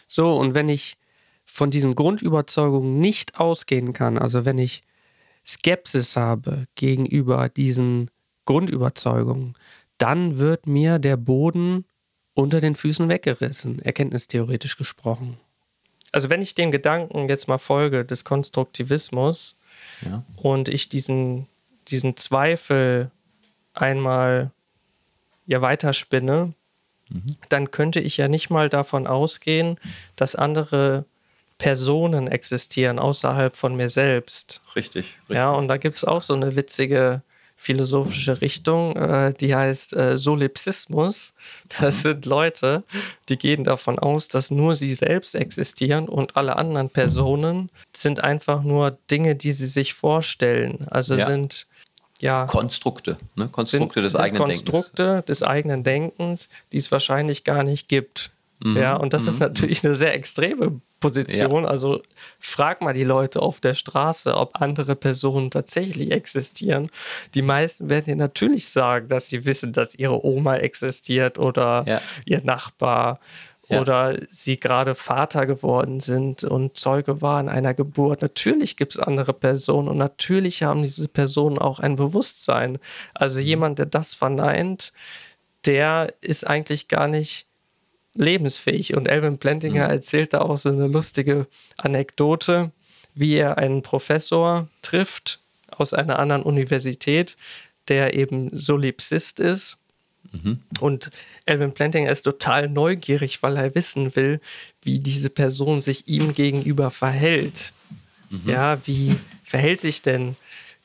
[0.08, 0.96] So, und wenn ich
[1.44, 4.82] von diesen Grundüberzeugungen nicht ausgehen kann, also wenn ich
[5.44, 8.10] Skepsis habe gegenüber diesen
[8.44, 9.54] Grundüberzeugungen,
[9.98, 11.84] dann wird mir der Boden
[12.34, 15.36] unter den Füßen weggerissen, erkenntnistheoretisch gesprochen.
[16.12, 19.58] Also wenn ich dem Gedanken jetzt mal folge des Konstruktivismus
[20.02, 20.22] ja.
[20.36, 21.48] und ich diesen,
[21.88, 23.10] diesen Zweifel
[23.74, 24.50] einmal
[25.46, 26.52] ja weiterspinne,
[27.08, 27.36] mhm.
[27.48, 29.78] dann könnte ich ja nicht mal davon ausgehen,
[30.14, 31.06] dass andere
[31.58, 34.60] Personen existieren außerhalb von mir selbst.
[34.76, 35.16] Richtig.
[35.20, 35.36] richtig.
[35.36, 37.22] Ja, und da gibt es auch so eine witzige
[37.62, 41.34] philosophische Richtung, äh, die heißt äh, Solipsismus.
[41.80, 42.00] Das mhm.
[42.00, 42.82] sind Leute,
[43.28, 48.64] die gehen davon aus, dass nur sie selbst existieren und alle anderen Personen sind einfach
[48.64, 50.88] nur Dinge, die sie sich vorstellen.
[50.90, 51.26] Also ja.
[51.26, 51.68] sind
[52.18, 53.48] ja, Konstrukte, ne?
[53.48, 55.26] Konstrukte sind, des sind eigenen Konstrukte Denkens.
[55.26, 58.32] des eigenen Denkens, die es wahrscheinlich gar nicht gibt.
[58.64, 58.76] Mhm.
[58.76, 59.28] Ja, und das mhm.
[59.28, 61.64] ist natürlich eine sehr extreme Position.
[61.64, 61.70] Ja.
[61.70, 62.02] Also
[62.38, 66.88] frag mal die Leute auf der Straße, ob andere Personen tatsächlich existieren.
[67.34, 72.00] Die meisten werden dir natürlich sagen, dass sie wissen, dass ihre Oma existiert oder ja.
[72.24, 73.18] ihr Nachbar
[73.68, 73.80] ja.
[73.80, 78.22] oder sie gerade Vater geworden sind und Zeuge waren einer Geburt.
[78.22, 82.78] Natürlich gibt es andere Personen und natürlich haben diese Personen auch ein Bewusstsein.
[83.12, 83.46] Also mhm.
[83.46, 84.92] jemand, der das verneint,
[85.66, 87.46] der ist eigentlich gar nicht
[88.14, 88.94] lebensfähig.
[88.94, 89.90] Und Elvin Plantinger mhm.
[89.90, 91.46] erzählt da auch so eine lustige
[91.76, 92.70] Anekdote,
[93.14, 97.36] wie er einen Professor trifft aus einer anderen Universität,
[97.88, 99.78] der eben Solipsist ist.
[100.32, 100.60] Mhm.
[100.80, 101.10] Und
[101.46, 104.40] Elvin Plantinger ist total neugierig, weil er wissen will,
[104.82, 107.72] wie diese Person sich ihm gegenüber verhält.
[108.30, 108.50] Mhm.
[108.50, 110.36] Ja, wie verhält sich denn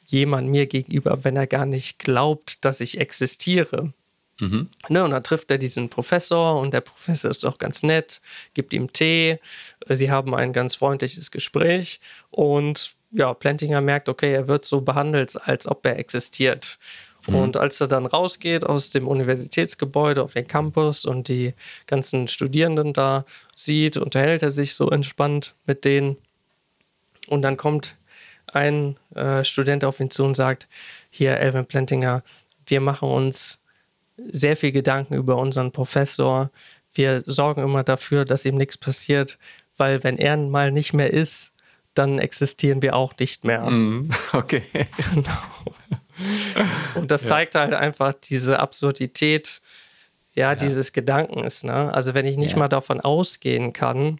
[0.07, 3.93] jemand mir gegenüber, wenn er gar nicht glaubt, dass ich existiere?
[4.39, 4.69] Mhm.
[4.89, 8.21] Ne, und dann trifft er diesen Professor und der Professor ist doch ganz nett,
[8.53, 9.39] gibt ihm Tee,
[9.89, 15.39] sie haben ein ganz freundliches Gespräch und ja, Plantinger merkt, okay, er wird so behandelt,
[15.47, 16.77] als ob er existiert.
[17.27, 17.35] Mhm.
[17.35, 21.53] Und als er dann rausgeht aus dem Universitätsgebäude auf den Campus und die
[21.87, 26.17] ganzen Studierenden da sieht, unterhält er sich so entspannt mit denen.
[27.27, 27.95] Und dann kommt
[28.47, 30.67] ein äh, Student auf ihn zu und sagt,
[31.09, 32.23] hier, Elvin Plantinger,
[32.65, 33.63] wir machen uns
[34.17, 36.49] sehr viel Gedanken über unseren Professor.
[36.93, 39.37] Wir sorgen immer dafür, dass ihm nichts passiert,
[39.77, 41.53] weil wenn er mal nicht mehr ist,
[41.93, 43.69] dann existieren wir auch nicht mehr.
[43.69, 44.63] Mm, okay.
[45.13, 45.31] Genau.
[46.95, 47.27] Und das ja.
[47.27, 49.61] zeigt halt einfach diese Absurdität
[50.37, 50.55] ja, ja.
[50.55, 51.63] dieses Gedankens.
[51.63, 51.93] Ne?
[51.93, 52.59] Also wenn ich nicht ja.
[52.59, 54.19] mal davon ausgehen kann,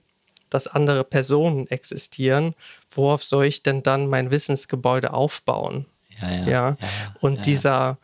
[0.50, 2.56] dass andere Personen existieren,
[2.90, 5.86] worauf soll ich denn dann mein Wissensgebäude aufbauen?
[6.20, 6.46] Ja, ja.
[6.46, 6.78] ja.
[7.20, 7.98] Und dieser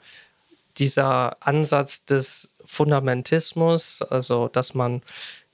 [0.78, 5.02] dieser Ansatz des Fundamentismus, also dass man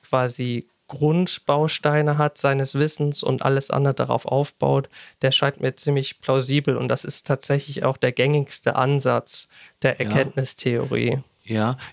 [0.08, 4.90] quasi Grundbausteine hat seines Wissens und alles andere darauf aufbaut,
[5.22, 9.50] der scheint mir ziemlich plausibel und das ist tatsächlich auch der gängigste Ansatz
[9.84, 11.12] der Erkenntnistheorie.
[11.12, 11.24] Ja,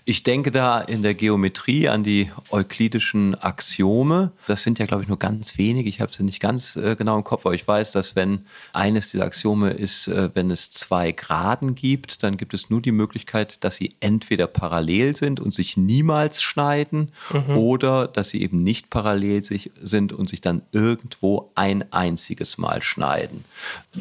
[0.05, 4.31] ich denke da in der Geometrie an die euklidischen Axiome.
[4.45, 5.89] Das sind ja, glaube ich, nur ganz wenige.
[5.89, 8.45] Ich habe es ja nicht ganz äh, genau im Kopf, aber ich weiß, dass wenn
[8.73, 12.91] eines dieser Axiome ist, äh, wenn es zwei Graden gibt, dann gibt es nur die
[12.91, 17.57] Möglichkeit, dass sie entweder parallel sind und sich niemals schneiden mhm.
[17.57, 22.83] oder dass sie eben nicht parallel sich, sind und sich dann irgendwo ein einziges Mal
[22.83, 23.43] schneiden.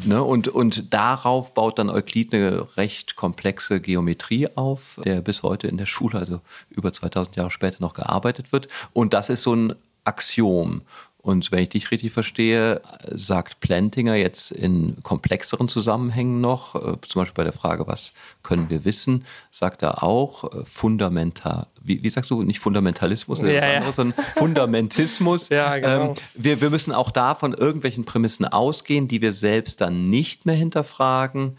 [0.04, 0.22] Ne?
[0.22, 5.76] Und, und darauf baut dann Euklid eine recht komplexe Geometrie auf, der bis heute in
[5.76, 8.68] der Schule, also über 2000 Jahre später noch gearbeitet wird.
[8.92, 10.82] Und das ist so ein Axiom.
[11.26, 17.22] Und wenn ich dich richtig verstehe, sagt Plantinger jetzt in komplexeren Zusammenhängen noch, äh, zum
[17.22, 18.12] Beispiel bei der Frage, was
[18.44, 23.56] können wir wissen, sagt er auch äh, fundamental, wie, wie sagst du, nicht Fundamentalismus, ja,
[23.56, 25.48] was anderes, sondern Fundamentismus.
[25.48, 26.10] ja, genau.
[26.10, 30.46] Ähm, wir, wir müssen auch da von irgendwelchen Prämissen ausgehen, die wir selbst dann nicht
[30.46, 31.56] mehr hinterfragen.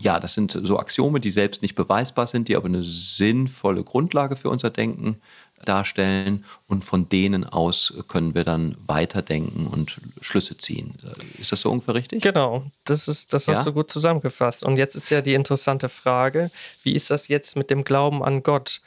[0.00, 4.36] Ja, das sind so Axiome, die selbst nicht beweisbar sind, die aber eine sinnvolle Grundlage
[4.36, 5.18] für unser Denken
[5.64, 10.94] darstellen und von denen aus können wir dann weiterdenken und Schlüsse ziehen.
[11.38, 12.22] Ist das so ungefähr richtig?
[12.22, 13.64] Genau, das, ist, das hast ja?
[13.64, 14.64] du gut zusammengefasst.
[14.64, 16.50] Und jetzt ist ja die interessante Frage,
[16.82, 18.80] wie ist das jetzt mit dem Glauben an Gott?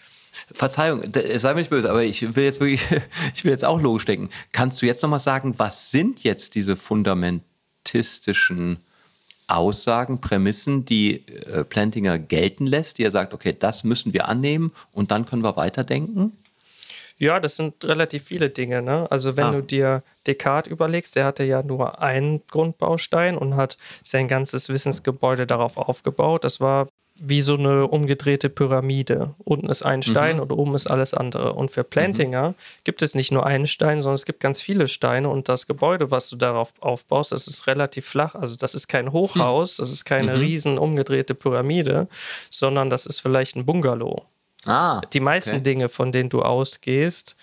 [0.51, 1.03] Verzeihung,
[1.35, 2.81] sei mir nicht böse, aber ich will jetzt wirklich,
[3.33, 4.29] ich will jetzt auch logisch denken.
[4.51, 8.79] Kannst du jetzt nochmal sagen, was sind jetzt diese fundamentistischen
[9.47, 14.71] Aussagen, Prämissen, die äh, Plantinger gelten lässt, die er sagt, okay, das müssen wir annehmen
[14.91, 16.33] und dann können wir weiterdenken?
[17.17, 18.81] Ja, das sind relativ viele Dinge.
[18.81, 19.09] Ne?
[19.09, 19.51] Also wenn ah.
[19.53, 25.47] du dir Descartes überlegst, der hatte ja nur einen Grundbaustein und hat sein ganzes Wissensgebäude
[25.47, 26.43] darauf aufgebaut.
[26.43, 29.35] Das war wie so eine umgedrehte Pyramide.
[29.37, 30.41] Unten ist ein Stein mhm.
[30.41, 31.53] und oben ist alles andere.
[31.53, 32.55] Und für Plantinger mhm.
[32.83, 36.11] gibt es nicht nur einen Stein, sondern es gibt ganz viele Steine und das Gebäude,
[36.11, 38.35] was du darauf aufbaust, das ist relativ flach.
[38.35, 40.39] Also das ist kein Hochhaus, das ist keine mhm.
[40.39, 42.09] riesen umgedrehte Pyramide,
[42.49, 44.25] sondern das ist vielleicht ein Bungalow.
[44.65, 45.63] Ah, die meisten okay.
[45.63, 47.35] Dinge, von denen du ausgehst,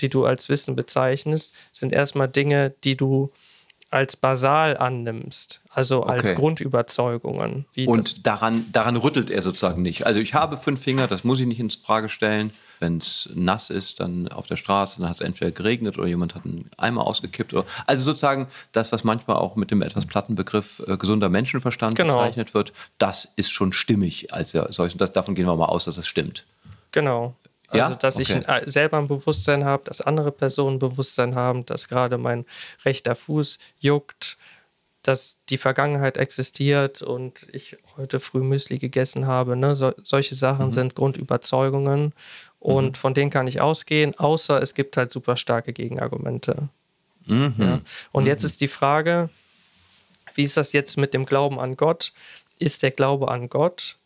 [0.00, 3.32] die du als Wissen bezeichnest, sind erstmal Dinge, die du
[3.90, 6.34] als basal annimmst, also als okay.
[6.34, 7.64] Grundüberzeugungen.
[7.86, 10.04] und daran, daran rüttelt er sozusagen nicht.
[10.06, 12.52] Also ich habe fünf Finger, das muss ich nicht ins Frage stellen.
[12.80, 16.36] Wenn es nass ist, dann auf der Straße, dann hat es entweder geregnet oder jemand
[16.36, 17.52] hat einen Eimer ausgekippt.
[17.52, 21.96] Oder, also sozusagen das, was manchmal auch mit dem etwas platten Begriff äh, gesunder Menschenverstand
[21.96, 22.14] genau.
[22.14, 24.92] bezeichnet wird, das ist schon stimmig als solch.
[24.92, 26.44] Und das, davon gehen wir mal aus, dass es stimmt.
[26.92, 27.34] Genau.
[27.68, 27.96] Also, ja?
[27.96, 28.38] dass okay.
[28.38, 32.46] ich ein, selber ein Bewusstsein habe, dass andere Personen Bewusstsein haben, dass gerade mein
[32.84, 34.38] rechter Fuß juckt,
[35.02, 39.54] dass die Vergangenheit existiert und ich heute früh Müsli gegessen habe.
[39.54, 39.74] Ne?
[39.74, 40.72] So, solche Sachen mhm.
[40.72, 42.14] sind Grundüberzeugungen
[42.58, 42.94] und mhm.
[42.94, 46.68] von denen kann ich ausgehen, außer es gibt halt super starke Gegenargumente.
[47.26, 47.54] Mhm.
[47.58, 47.80] Ja?
[48.12, 48.46] Und jetzt mhm.
[48.46, 49.28] ist die Frage,
[50.34, 52.12] wie ist das jetzt mit dem Glauben an Gott?
[52.58, 53.97] Ist der Glaube an Gott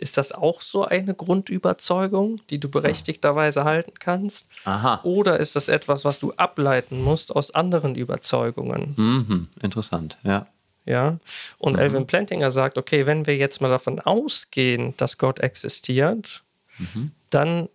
[0.00, 4.48] ist das auch so eine Grundüberzeugung, die du berechtigterweise halten kannst?
[4.64, 5.00] Aha.
[5.02, 8.94] Oder ist das etwas, was du ableiten musst aus anderen Überzeugungen?
[8.96, 9.48] Mhm.
[9.60, 10.46] Interessant, ja.
[10.86, 11.18] Ja,
[11.58, 11.78] und mhm.
[11.78, 16.42] Elvin Plantinger sagt, okay, wenn wir jetzt mal davon ausgehen, dass Gott existiert,
[16.78, 17.12] mhm.
[17.28, 17.68] dann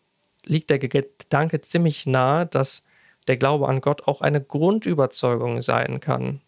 [0.43, 2.85] liegt der Gedanke ziemlich nahe, dass
[3.27, 6.41] der Glaube an Gott auch eine Grundüberzeugung sein kann.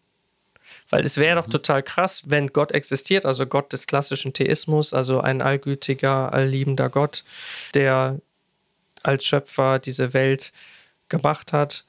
[0.89, 1.51] Weil es wäre doch mhm.
[1.51, 7.23] total krass, wenn Gott existiert, also Gott des klassischen Theismus, also ein allgütiger, allliebender Gott,
[7.73, 8.19] der
[9.03, 10.51] als Schöpfer diese Welt
[11.09, 11.85] gemacht hat.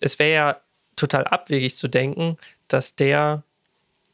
[0.00, 0.60] Es wäre ja
[0.96, 2.36] total abwegig zu denken,
[2.68, 3.42] dass der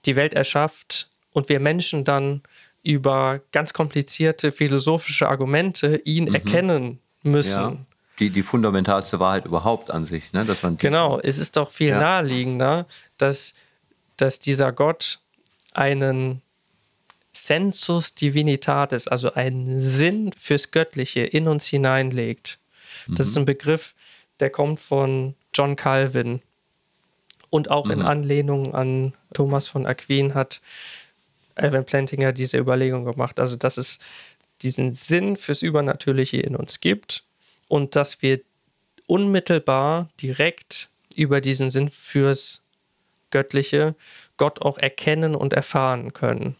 [0.05, 2.43] die Welt erschafft und wir Menschen dann
[2.83, 6.35] über ganz komplizierte philosophische Argumente ihn mhm.
[6.35, 7.63] erkennen müssen.
[7.63, 7.77] Ja,
[8.19, 10.33] die, die fundamentalste Wahrheit überhaupt an sich.
[10.33, 10.45] Ne?
[10.45, 11.99] Dass man genau, es ist doch viel ja.
[11.99, 12.87] naheliegender,
[13.19, 13.55] dass
[14.23, 15.19] dass dieser Gott
[15.73, 16.43] einen
[17.33, 22.61] Sensus Divinitatis, also einen Sinn fürs Göttliche in uns hineinlegt.
[23.09, 23.17] Mhm.
[23.17, 23.43] Das ist mhm.
[23.43, 23.95] ein Begriff,
[24.39, 26.41] der kommt von John Calvin.
[27.51, 27.91] Und auch mhm.
[27.91, 30.61] in Anlehnung an Thomas von Aquin hat
[31.57, 33.41] Alvin Plantinger diese Überlegung gemacht.
[33.41, 33.99] Also, dass es
[34.63, 37.25] diesen Sinn fürs Übernatürliche in uns gibt
[37.67, 38.41] und dass wir
[39.09, 42.62] unmittelbar direkt über diesen Sinn fürs
[43.33, 43.97] Göttliche,
[44.37, 46.55] Gott auch erkennen und erfahren können.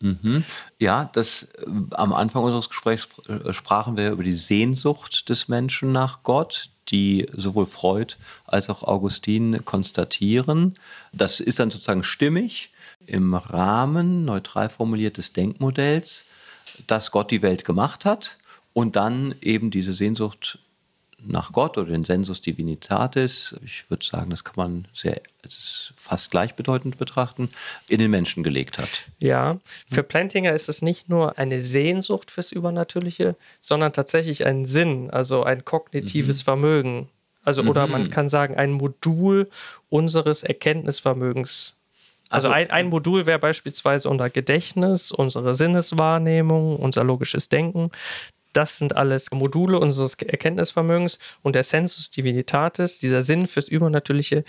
[0.00, 0.44] Mhm.
[0.78, 5.92] Ja, das äh, am Anfang unseres Gesprächs äh, sprachen wir über die Sehnsucht des Menschen
[5.92, 8.14] nach Gott, die sowohl Freud
[8.46, 10.74] als auch Augustin konstatieren.
[11.12, 12.70] Das ist dann sozusagen stimmig
[13.06, 16.24] im Rahmen neutral formuliertes Denkmodells,
[16.86, 18.38] dass Gott die Welt gemacht hat
[18.72, 20.60] und dann eben diese Sehnsucht
[21.24, 25.92] nach Gott oder den Sensus Divinitatis, ich würde sagen, das kann man sehr, es ist
[25.96, 27.50] fast gleichbedeutend betrachten,
[27.88, 28.88] in den Menschen gelegt hat.
[29.18, 35.10] Ja, für Plantinger ist es nicht nur eine Sehnsucht fürs Übernatürliche, sondern tatsächlich ein Sinn,
[35.10, 36.44] also ein kognitives mhm.
[36.44, 37.08] Vermögen.
[37.44, 37.68] Also, mhm.
[37.70, 38.10] oder man mhm.
[38.10, 39.48] kann sagen, ein Modul
[39.88, 41.74] unseres Erkenntnisvermögens.
[42.28, 47.90] Also, also ein, ein Modul wäre beispielsweise unser Gedächtnis, unsere Sinneswahrnehmung, unser logisches Denken.
[48.52, 54.44] Das sind alles Module unseres Erkenntnisvermögens und der Sensus Divinitatis, dieser Sinn fürs Übernatürliche,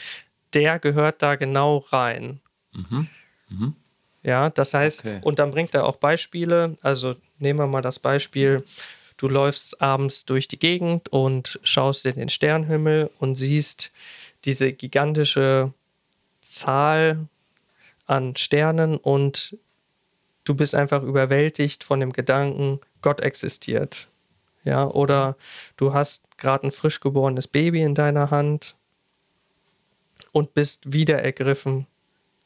[0.53, 2.39] der gehört da genau rein.
[2.73, 3.07] Mhm.
[3.49, 3.75] Mhm.
[4.23, 5.19] Ja, das heißt, okay.
[5.21, 6.77] und dann bringt er auch Beispiele.
[6.81, 8.63] Also nehmen wir mal das Beispiel,
[9.17, 13.91] du läufst abends durch die Gegend und schaust in den Sternenhimmel und siehst
[14.45, 15.73] diese gigantische
[16.41, 17.27] Zahl
[18.07, 19.57] an Sternen und
[20.43, 24.09] du bist einfach überwältigt von dem Gedanken, Gott existiert.
[24.63, 25.37] Ja, oder
[25.77, 28.75] du hast gerade ein frisch geborenes Baby in deiner Hand
[30.31, 31.87] und bist wieder ergriffen,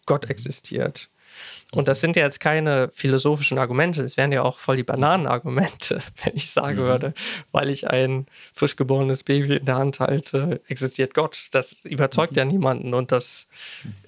[0.05, 1.09] Gott existiert.
[1.71, 5.99] Und das sind ja jetzt keine philosophischen Argumente, es wären ja auch voll die Bananenargumente,
[6.23, 6.87] wenn ich sagen mhm.
[6.87, 7.13] würde,
[7.51, 11.47] weil ich ein frisch geborenes Baby in der Hand halte, existiert Gott.
[11.51, 12.37] Das überzeugt mhm.
[12.37, 13.47] ja niemanden und das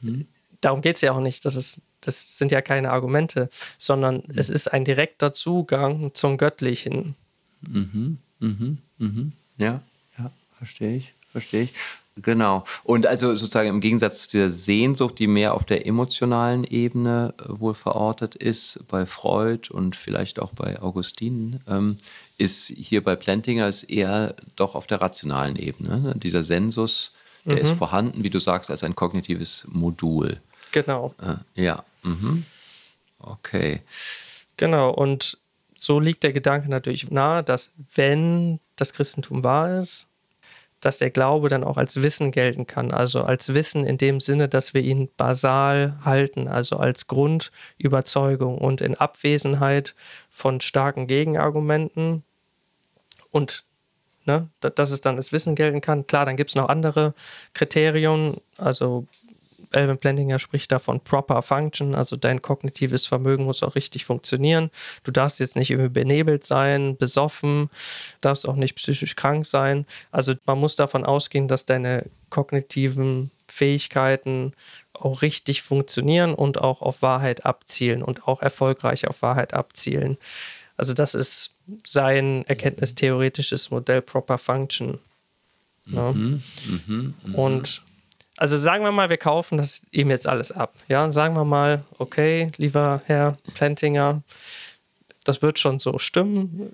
[0.02, 0.28] mhm.
[0.62, 1.46] darum geht es ja auch nicht.
[1.46, 4.34] Das ist das sind ja keine Argumente, sondern mhm.
[4.36, 7.16] es ist ein direkter Zugang zum Göttlichen.
[7.62, 9.32] Mhm, mhm, mhm.
[9.58, 9.82] Ja,
[10.18, 11.74] ja, verstehe ich, verstehe ich.
[12.22, 12.64] Genau.
[12.84, 17.44] Und also sozusagen im Gegensatz zu der Sehnsucht, die mehr auf der emotionalen Ebene äh,
[17.48, 21.98] wohl verortet ist, bei Freud und vielleicht auch bei Augustin, ähm,
[22.38, 26.00] ist hier bei Plantinger es eher doch auf der rationalen Ebene.
[26.00, 26.16] Ne?
[26.16, 27.12] Dieser Sensus,
[27.44, 27.62] der mhm.
[27.62, 30.40] ist vorhanden, wie du sagst, als ein kognitives Modul.
[30.72, 31.14] Genau.
[31.22, 31.84] Äh, ja.
[32.06, 32.46] Mhm.
[33.20, 33.82] Okay.
[34.58, 34.92] Genau.
[34.92, 35.38] Und
[35.76, 40.10] so liegt der Gedanke natürlich nahe, dass wenn das Christentum wahr ist,
[40.80, 42.92] dass der Glaube dann auch als Wissen gelten kann.
[42.92, 48.82] Also als Wissen in dem Sinne, dass wir ihn basal halten, also als Grundüberzeugung und
[48.82, 49.96] in Abwesenheit
[50.30, 52.24] von starken Gegenargumenten
[53.32, 53.64] und
[54.26, 56.06] ne, dass es dann als Wissen gelten kann.
[56.06, 57.16] Klar, dann gibt es noch andere
[57.54, 59.08] Kriterien, also
[59.76, 64.72] Alvin Blendinger spricht da von proper function, also dein kognitives Vermögen muss auch richtig funktionieren.
[65.04, 67.70] Du darfst jetzt nicht irgendwie benebelt sein, besoffen,
[68.22, 69.86] darfst auch nicht psychisch krank sein.
[70.12, 74.54] Also man muss davon ausgehen, dass deine kognitiven Fähigkeiten
[74.94, 80.18] auch richtig funktionieren und auch auf Wahrheit abzielen und auch erfolgreich auf Wahrheit abzielen.
[80.78, 81.56] Also das ist
[81.86, 85.00] sein erkenntnistheoretisches Modell Proper Function.
[85.86, 86.12] Ja.
[86.12, 86.44] Mhm,
[86.88, 87.38] mh, mh.
[87.38, 87.82] Und
[88.38, 90.74] also sagen wir mal, wir kaufen das ihm jetzt alles ab.
[90.88, 94.24] Ja, sagen wir mal, okay, lieber Herr Plantinger,
[95.24, 96.72] das wird schon so stimmen.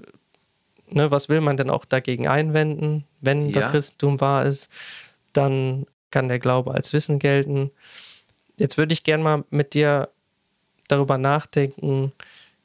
[0.89, 3.62] Ne, was will man denn auch dagegen einwenden, wenn ja.
[3.62, 4.70] das Christentum wahr ist?
[5.34, 7.72] Dann kann der Glaube als Wissen gelten.
[8.57, 10.09] Jetzt würde ich gerne mal mit dir
[10.89, 12.12] darüber nachdenken,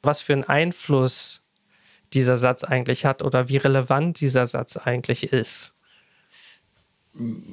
[0.01, 1.41] was für einen Einfluss
[2.13, 5.76] dieser Satz eigentlich hat oder wie relevant dieser Satz eigentlich ist.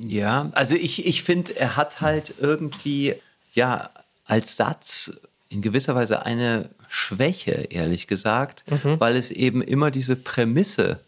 [0.01, 3.15] Ja, also ich, ich finde, er hat halt irgendwie,
[3.55, 3.91] ja,
[4.27, 5.13] als Satz
[5.49, 9.01] in gewisser Weise eine Schwäche, ehrlich gesagt, mhm.
[9.01, 11.01] weil es eben immer diese Prämisse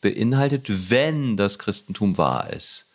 [0.00, 2.86] beinhaltet, wenn das Christentum wahr ist.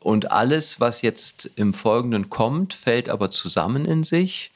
[0.00, 4.52] Und alles, was jetzt im Folgenden kommt, fällt aber zusammen in sich,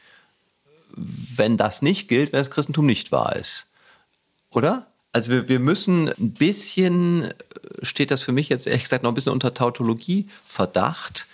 [0.96, 3.66] wenn das nicht gilt, wenn das Christentum nicht wahr ist.
[4.51, 4.86] Oder?
[5.12, 7.32] Also wir, wir müssen ein bisschen,
[7.82, 11.26] steht das für mich jetzt ehrlich gesagt noch ein bisschen unter Tautologie-Verdacht.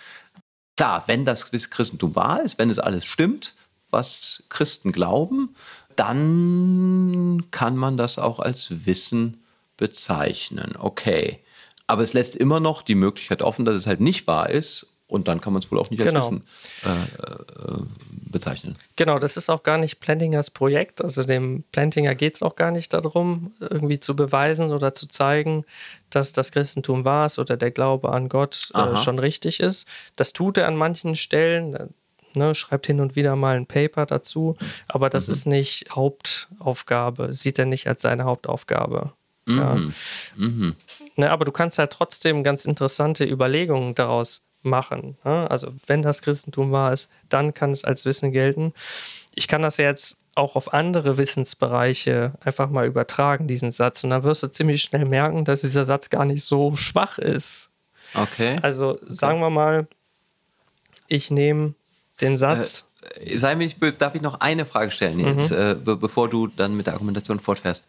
[0.77, 3.55] Klar, wenn das Christentum wahr ist, wenn es alles stimmt,
[3.91, 5.55] was Christen glauben,
[5.95, 9.43] dann kann man das auch als Wissen
[9.77, 10.74] bezeichnen.
[10.79, 11.41] Okay.
[11.87, 15.29] Aber es lässt immer noch die Möglichkeit offen, dass es halt nicht wahr ist und
[15.29, 16.27] dann kann man es wohl auch nicht als genau.
[16.27, 16.45] Wissen
[16.85, 18.77] äh, äh, bezeichnen.
[18.97, 21.03] Genau, das ist auch gar nicht Plantingers Projekt.
[21.03, 25.65] Also dem Plantinger geht es auch gar nicht darum, irgendwie zu beweisen oder zu zeigen,
[26.11, 29.87] dass das Christentum wahr ist oder der Glaube an Gott äh, schon richtig ist.
[30.17, 31.95] Das tut er an manchen Stellen.
[32.35, 35.33] Ne, schreibt hin und wieder mal ein Paper dazu, aber das mhm.
[35.33, 39.15] ist nicht Hauptaufgabe, sieht er nicht als seine Hauptaufgabe.
[39.47, 39.59] Mhm.
[39.59, 39.75] Ja.
[40.37, 40.77] Mhm.
[41.17, 45.17] Ne, aber du kannst halt trotzdem ganz interessante Überlegungen daraus machen.
[45.25, 48.73] Also wenn das Christentum wahr ist, dann kann es als Wissen gelten.
[49.35, 54.05] Ich kann das jetzt auch auf andere Wissensbereiche einfach mal übertragen, diesen Satz.
[54.05, 57.71] Und dann wirst du ziemlich schnell merken, dass dieser Satz gar nicht so schwach ist.
[58.14, 58.59] Okay.
[58.62, 59.87] Also sagen wir mal,
[61.09, 61.75] ich nehme
[62.21, 62.89] den Satz.
[63.21, 65.57] Äh, sei mir nicht böse, darf ich noch eine Frage stellen, jetzt, mhm.
[65.57, 67.87] äh, be bevor du dann mit der Argumentation fortfährst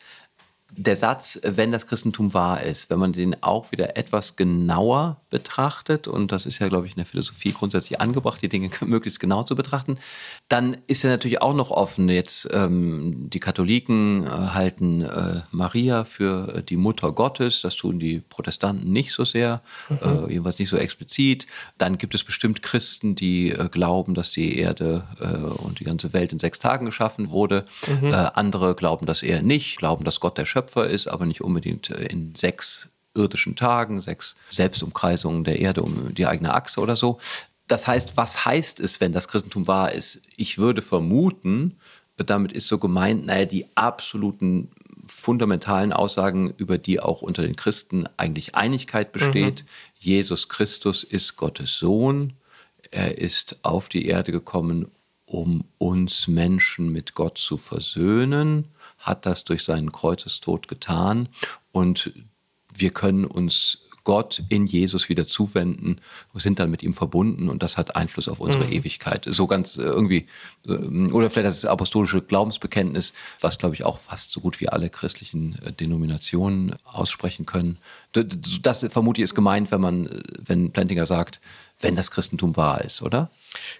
[0.71, 6.07] der Satz, wenn das Christentum wahr ist, wenn man den auch wieder etwas genauer betrachtet,
[6.07, 9.43] und das ist ja, glaube ich, in der Philosophie grundsätzlich angebracht, die Dinge möglichst genau
[9.43, 9.97] zu betrachten,
[10.49, 12.09] dann ist er natürlich auch noch offen.
[12.09, 17.99] Jetzt ähm, die Katholiken äh, halten äh, Maria für äh, die Mutter Gottes, das tun
[17.99, 19.97] die Protestanten nicht so sehr, mhm.
[20.01, 21.47] äh, jedenfalls nicht so explizit.
[21.77, 26.13] Dann gibt es bestimmt Christen, die äh, glauben, dass die Erde äh, und die ganze
[26.13, 27.65] Welt in sechs Tagen geschaffen wurde.
[27.87, 28.13] Mhm.
[28.33, 31.91] andere glauben das eher nicht, glauben, dass Gott der Schöpfer Schöpfer ist, aber nicht unbedingt
[31.91, 37.19] äh, in sechs irdischen Tagen, sechs Selbstumkreisungen der Erde um die eigene Achse oder so.
[37.67, 40.21] Das heißt, was heißt es, wenn das Christentum wahr ist?
[40.35, 41.77] Ich würde vermuten,
[42.17, 44.69] damit ist so gemeint, naja, die absoluten
[45.05, 49.63] fundamentalen Aussagen, über die auch unter den Christen eigentlich Einigkeit besteht.
[49.63, 49.67] Mhm.
[49.99, 52.33] Jesus Christus ist Gottes Sohn.
[52.89, 54.87] Er ist auf die Erde gekommen,
[55.25, 58.69] um uns Menschen mit Gott zu versöhnen
[59.07, 61.29] hat das durch seinen Kreuzestod getan
[61.71, 62.11] und
[62.73, 65.99] wir können uns Gott in Jesus wieder zuwenden,
[66.33, 68.71] sind dann mit ihm verbunden und das hat Einfluss auf unsere mhm.
[68.71, 69.27] Ewigkeit.
[69.29, 70.27] So ganz äh, irgendwie,
[70.65, 70.71] äh,
[71.11, 75.61] oder vielleicht das apostolische Glaubensbekenntnis, was glaube ich auch fast so gut wie alle christlichen
[75.61, 77.79] äh, Denominationen aussprechen können.
[78.61, 81.41] Das vermute ich ist gemeint, wenn man, wenn Plantinger sagt,
[81.81, 83.29] wenn das Christentum wahr ist, oder?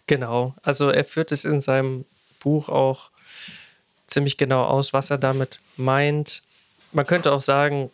[0.08, 0.56] Genau.
[0.62, 2.04] Also er führt es in seinem
[2.42, 3.12] Buch auch
[4.18, 6.42] ziemlich genau aus, was er damit meint.
[6.92, 7.92] Man könnte auch sagen,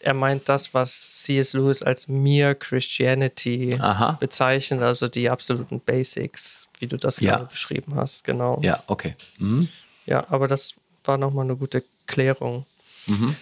[0.00, 1.52] er meint das, was C.S.
[1.52, 4.12] Lewis als Mere Christianity Aha.
[4.12, 7.32] bezeichnet, also die absoluten Basics, wie du das Ja.
[7.36, 8.60] gerade beschrieben hast, genau.
[8.62, 9.14] Ja, okay.
[9.38, 9.68] Mhm.
[10.06, 10.72] Ja, aber das
[11.04, 12.64] war nochmal eine gute Klärung.
[13.06, 13.36] Mhm.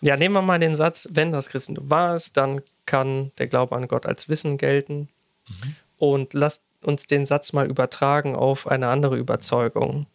[0.00, 3.76] Ja, nehmen wir mal den Satz, wenn das Christentum wahr ist, dann kann der Glaube
[3.76, 5.08] an Gott als Wissen gelten.
[5.48, 5.76] Mhm.
[5.98, 10.06] Und lasst uns den Satz mal übertragen auf eine andere Überzeugung.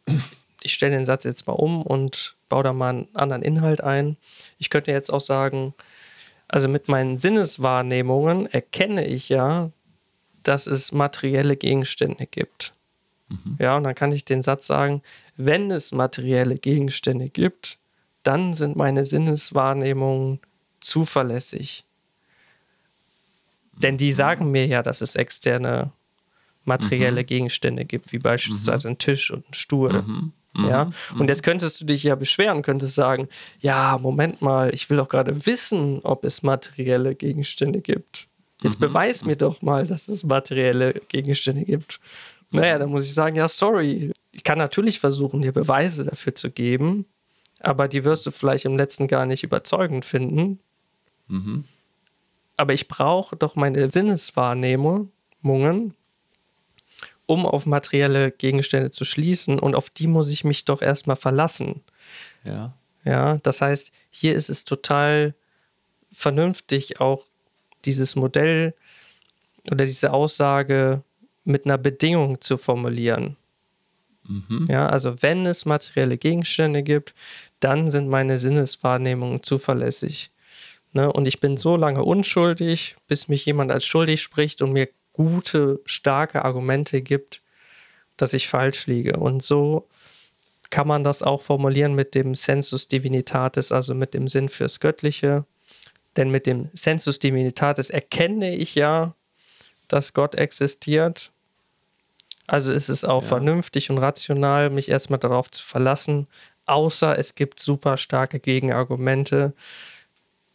[0.61, 4.17] Ich stelle den Satz jetzt mal um und baue da mal einen anderen Inhalt ein.
[4.57, 5.73] Ich könnte jetzt auch sagen,
[6.47, 9.71] also mit meinen Sinneswahrnehmungen erkenne ich ja,
[10.43, 12.73] dass es materielle Gegenstände gibt.
[13.59, 15.03] Ja, und dann kann ich den Satz sagen,
[15.37, 17.77] wenn es materielle Gegenstände gibt,
[18.23, 20.39] dann sind meine Sinneswahrnehmungen
[20.79, 21.85] zuverlässig.
[23.73, 25.91] Denn die sagen mir ja, dass es externe
[26.65, 30.03] materielle Gegenstände gibt, wie beispielsweise ein Tisch und ein Stuhl.
[30.57, 33.29] Ja, und jetzt könntest du dich ja beschweren, könntest sagen,
[33.59, 38.27] ja, Moment mal, ich will doch gerade wissen, ob es materielle Gegenstände gibt.
[38.61, 41.99] Jetzt beweis mir doch mal, dass es materielle Gegenstände gibt.
[42.51, 44.11] Naja, dann muss ich sagen, ja, sorry.
[44.31, 47.05] Ich kann natürlich versuchen, dir Beweise dafür zu geben,
[47.59, 50.59] aber die wirst du vielleicht im letzten gar nicht überzeugend finden.
[52.57, 55.93] Aber ich brauche doch meine Sinneswahrnehmungen,
[57.29, 61.81] um auf materielle Gegenstände zu schließen und auf die muss ich mich doch erstmal verlassen.
[62.43, 62.73] Ja.
[63.05, 65.35] Ja, das heißt, hier ist es total
[66.11, 67.23] vernünftig, auch
[67.85, 68.73] dieses Modell
[69.71, 71.03] oder diese Aussage
[71.43, 73.37] mit einer Bedingung zu formulieren.
[74.67, 77.13] Ja, also wenn es materielle Gegenstände gibt,
[77.59, 80.31] dann sind meine Sinneswahrnehmungen zuverlässig.
[80.93, 81.13] Ne?
[81.13, 84.89] Und ich bin so lange unschuldig, bis mich jemand als schuldig spricht und mir
[85.19, 87.41] gute, starke Argumente gibt,
[88.15, 89.17] dass ich falsch liege.
[89.17, 89.85] Und so
[90.69, 95.43] kann man das auch formulieren mit dem Sensus Divinitatis, also mit dem Sinn fürs Göttliche.
[96.15, 99.13] Denn mit dem Sensus Divinitatis erkenne ich ja,
[99.89, 101.31] dass Gott existiert.
[102.47, 106.27] Also ist es auch vernünftig und rational, mich erstmal darauf zu verlassen,
[106.65, 109.51] außer es gibt super starke Gegenargumente,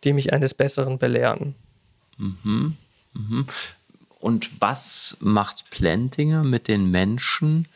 [0.04, 1.54] die mich eines Besseren belehren.
[4.24, 7.68] Und was macht Plantinger mit den Menschen,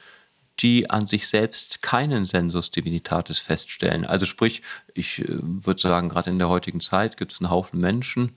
[0.60, 4.06] die an sich selbst keinen Sensus Divinitatis feststellen?
[4.06, 4.62] Also sprich,
[4.94, 8.34] ich äh, würde sagen, gerade in der heutigen Zeit gibt es einen Haufen Menschen,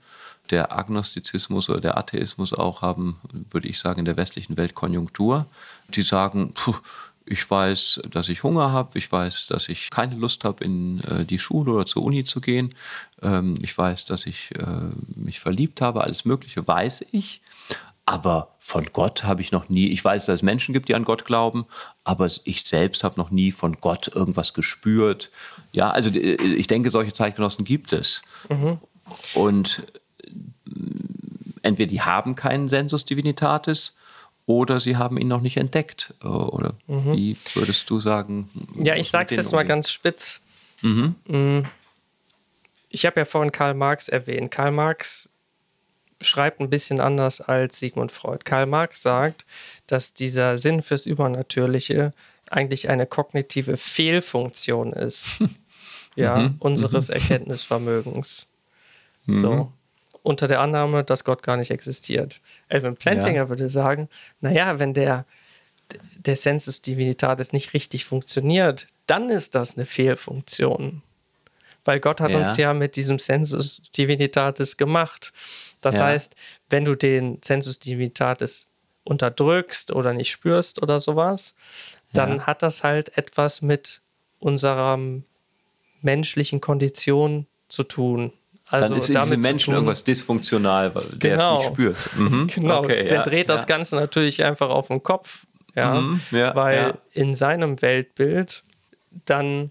[0.50, 3.18] der Agnostizismus oder der Atheismus auch haben,
[3.50, 5.46] würde ich sagen, in der westlichen Welt Konjunktur,
[5.88, 6.76] die sagen, puh,
[7.24, 11.24] ich weiß, dass ich Hunger habe, ich weiß, dass ich keine Lust habe, in äh,
[11.24, 12.74] die Schule oder zur Uni zu gehen,
[13.22, 17.40] ähm, ich weiß, dass ich äh, mich verliebt habe, alles Mögliche weiß ich.
[18.12, 21.06] Aber von Gott habe ich noch nie, ich weiß, dass es Menschen gibt, die an
[21.06, 21.64] Gott glauben,
[22.04, 25.30] aber ich selbst habe noch nie von Gott irgendwas gespürt.
[25.72, 28.20] Ja, also äh, ich denke, solche Zeitgenossen gibt es.
[29.32, 29.86] Und
[30.26, 30.70] äh,
[31.62, 33.94] entweder die haben keinen Sensus Divinitatis
[34.44, 36.12] oder sie haben ihn noch nicht entdeckt.
[36.22, 38.50] Äh, Oder wie würdest du sagen?
[38.76, 40.42] Ja, ich sag's mit jetzt mal ganz spitz.
[40.82, 41.60] Mm.
[42.90, 44.50] Ich habe ja vorhin Karl Marx erwähnt.
[44.50, 45.31] Karl Marx
[46.22, 48.40] schreibt ein bisschen anders als Sigmund Freud.
[48.44, 49.44] Karl Marx sagt,
[49.86, 52.12] dass dieser Sinn fürs Übernatürliche
[52.50, 55.38] eigentlich eine kognitive Fehlfunktion ist.
[56.16, 58.46] ja, unseres Erkenntnisvermögens.
[59.26, 59.72] So.
[60.22, 62.40] Unter der Annahme, dass Gott gar nicht existiert.
[62.68, 63.48] Elvin Plantinger Ja.
[63.48, 64.08] würde sagen,
[64.40, 65.24] naja, wenn der,
[66.18, 71.02] der Sensus Divinitatis nicht richtig funktioniert, dann ist das eine Fehlfunktion.
[71.84, 72.38] Weil Gott hat Ja.
[72.38, 75.32] uns ja mit diesem Sensus Divinitatis gemacht.
[75.82, 76.04] Das Ja.
[76.06, 76.34] heißt,
[76.70, 78.70] wenn du den Sensus Divinitatis
[79.04, 81.54] unterdrückst oder nicht spürst oder sowas,
[82.14, 82.46] dann Ja.
[82.46, 84.00] hat das halt etwas mit
[84.38, 84.98] unserer
[86.02, 88.32] menschlichen Kondition zu tun.
[88.68, 91.54] Also Dann ist in diesem Menschen irgendwas dysfunktional, weil der Genau.
[91.56, 91.96] es nicht spürt.
[92.16, 92.46] Mhm.
[92.54, 93.66] Genau, Okay, der ja, dreht das.
[93.66, 95.46] Ganze natürlich einfach auf den Kopf.
[95.74, 98.62] Mhm, weil in seinem Weltbild
[99.24, 99.70] dann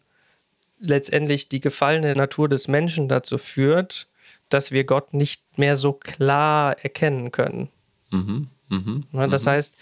[0.80, 4.08] letztendlich die gefallene Natur des Menschen dazu führt,
[4.50, 7.70] dass wir Gott nicht mehr so klar erkennen können.
[8.12, 9.06] Mhm, mhm.
[9.30, 9.78] Das heißt,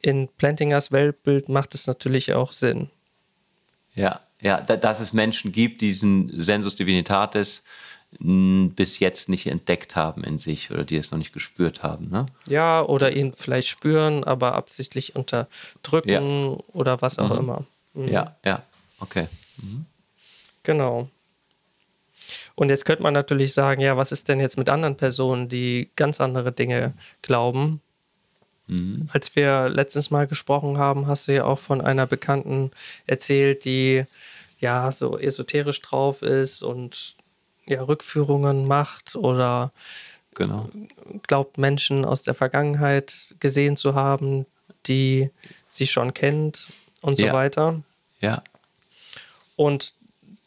[0.00, 2.90] in Plantingers Weltbild macht es natürlich auch Sinn.
[3.94, 7.62] Ja, ja, da, dass es Menschen gibt, die diesen Sensus Divinitatis
[8.18, 12.10] bis jetzt nicht entdeckt haben in sich oder die es noch nicht gespürt haben.
[12.10, 12.26] Ne?
[12.48, 16.20] Ja, oder ihn vielleicht spüren, aber absichtlich unterdrücken Ja.
[16.20, 16.58] Mhm.
[16.72, 17.64] oder was auch immer.
[17.94, 18.62] Ja, ja,
[18.98, 19.28] okay.
[20.64, 21.08] Genau.
[22.60, 25.88] Und jetzt könnte man natürlich sagen, ja, was ist denn jetzt mit anderen Personen, die
[25.96, 26.92] ganz andere Dinge
[27.22, 27.80] glauben?
[29.14, 32.70] Als wir letztens mal gesprochen haben, hast du ja auch von einer Bekannten
[33.06, 34.04] erzählt, die
[34.58, 37.16] ja so esoterisch drauf ist und
[37.64, 39.72] ja, Rückführungen macht oder
[40.34, 40.68] genau.
[41.26, 44.44] glaubt, Menschen aus der Vergangenheit gesehen zu haben,
[44.84, 45.30] die
[45.66, 46.68] sie schon kennt
[47.00, 47.32] und so Ja.
[47.32, 47.80] weiter.
[48.20, 48.42] Ja.
[49.56, 49.94] Und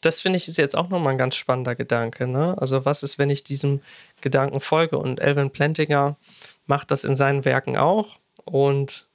[0.06, 2.28] das finde ich ist jetzt auch nochmal ein ganz spannender Gedanke.
[2.28, 2.56] Ne?
[2.60, 3.82] Also was ist, wenn ich diesem
[4.22, 4.98] Gedanken folge?
[4.98, 6.18] Und Elvin Plantinger
[6.66, 8.20] macht das in seinen Werken auch.
[8.46, 9.08] Und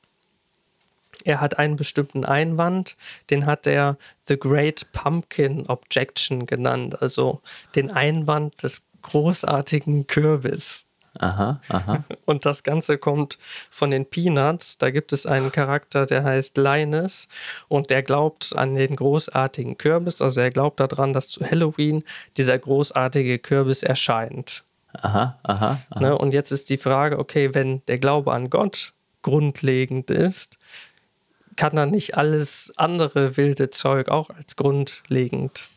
[1.24, 2.96] er hat einen bestimmten Einwand,
[3.30, 7.02] den hat er The Great Pumpkin Objection genannt.
[7.02, 7.42] Also
[7.74, 10.87] den Einwand des großartigen Kürbis.
[11.18, 12.04] Aha, aha.
[12.26, 13.38] Und das Ganze kommt
[13.70, 14.78] von den Peanuts.
[14.78, 17.28] Da gibt es einen Charakter, der heißt Linus
[17.68, 20.22] und der glaubt an den großartigen Kürbis.
[20.22, 22.04] Also er glaubt daran, dass zu Halloween
[22.36, 24.64] dieser großartige Kürbis erscheint.
[24.92, 26.00] Aha, aha, aha.
[26.00, 26.16] Ne?
[26.16, 28.92] Und jetzt ist die Frage, okay, wenn der Glaube an Gott
[29.22, 30.58] grundlegend ist,
[31.56, 35.68] kann dann nicht alles andere wilde Zeug auch als grundlegend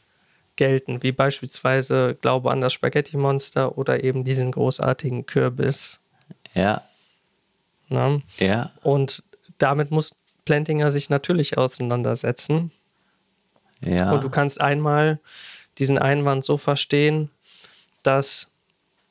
[0.61, 6.01] gelten, wie beispielsweise Glaube an das Spaghetti-Monster oder eben diesen großartigen Kürbis.
[6.53, 6.83] Ja,
[7.89, 8.21] Ne?
[8.37, 9.23] ja, Und
[9.57, 12.71] damit muss Plantinger sich natürlich auseinandersetzen.
[13.81, 14.11] ja.
[14.11, 15.19] Und du kannst einmal
[15.79, 17.31] diesen Einwand so verstehen,
[18.03, 18.51] dass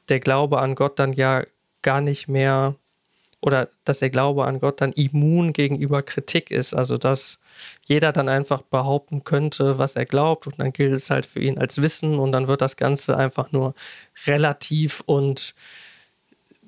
[0.08, 1.42] der Glaube an Gott dann ja
[1.82, 2.76] gar nicht mehr
[3.40, 6.74] oder dass der Glaube an Gott dann immun gegenüber Kritik ist.
[6.74, 7.40] Also dass
[7.86, 11.58] jeder dann einfach behaupten könnte, was er glaubt und dann gilt es halt für ihn
[11.58, 13.74] als Wissen und dann wird das Ganze einfach nur
[14.26, 15.54] relativ und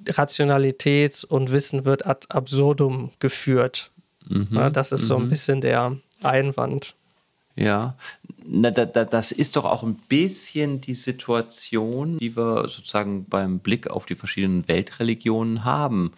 [0.09, 3.91] Rationalität und Wissen wird ad absurdum geführt.
[4.51, 6.95] Ja, das ist so ein bisschen der Einwand.
[7.55, 7.97] Ja,
[8.45, 13.59] Na, da, da, das ist doch auch ein bisschen die Situation, die wir sozusagen beim
[13.59, 16.13] Blick auf die verschiedenen Weltreligionen haben.